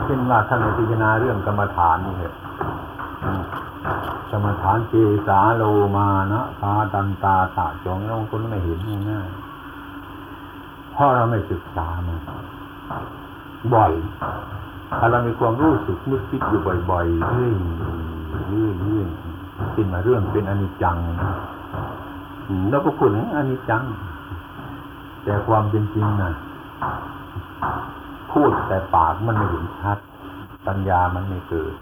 [0.05, 2.35] เช่นว่าท่านพิจารณาเรื่องกรรมฐานนี่เหรอะ
[4.31, 4.95] กรรมฐานเจ
[5.27, 5.63] สาโล
[5.97, 8.79] มานะพาตันตาตาจองบางคนไม่เห็น
[9.11, 12.19] ง่ายๆเพราะเราไม่ศึกษามัน
[13.75, 13.93] บ่อย
[14.99, 16.61] ถ้าเรามีความรู้สึกนึกคิดอยู่
[16.91, 19.07] บ่อยๆเรื่อยๆเรื่อยๆเรื่อย
[19.75, 20.97] ขึ้นมาเรื่องเป็นอนิจจัง
[22.71, 23.83] แล้วก็พูดถึงอนิจจัง
[25.25, 26.33] แต่ความเป็นจริงนะ
[28.33, 29.99] พูดแต่ปากมันไม่เห็นชัด
[30.67, 31.75] ปัญญามันไม่เกิด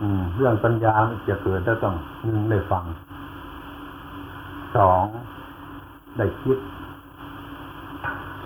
[0.00, 1.94] อืม เรื่องปัญญามันจะเกิดถ้าต้อง
[2.24, 2.84] หนึ่งได้ฟัง
[4.76, 5.04] สอง
[6.16, 6.58] ได้คิด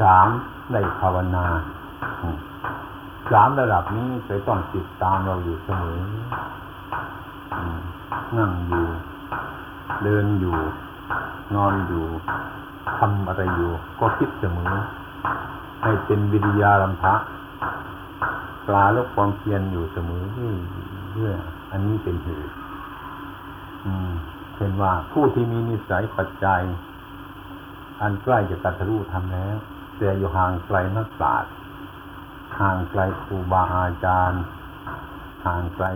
[0.00, 0.28] สาม
[0.72, 1.46] ได้ภาวนา
[3.32, 6.00] สามระดับนี้ไปต้องติดตามเราอยู่เสมอ
[8.36, 8.86] นั่งอยู่
[10.04, 10.56] เดินอยู่
[11.54, 12.04] นอนอยู่
[12.98, 14.70] ทำอะไรอยู่ ก็คิดเสมอ
[15.82, 17.14] ให้เป็นวิริยารัมภะ
[18.66, 21.34] ปลาลบความเพียรอยู่เสมอเรื่อ
[21.70, 22.52] อันนี้เป็นเหตุ
[24.54, 26.62] เช่นว่าผู้ที่มีนิสัยปัจจัย
[28.00, 29.56] อันใกล้จะตัดรู้ทำแล้ว
[29.98, 31.52] แต่อยู่ห่างไกลนักปราชญ์
[32.60, 34.42] ห่างไกลครูบาอาจารย์
[35.46, 35.86] ห่างไกล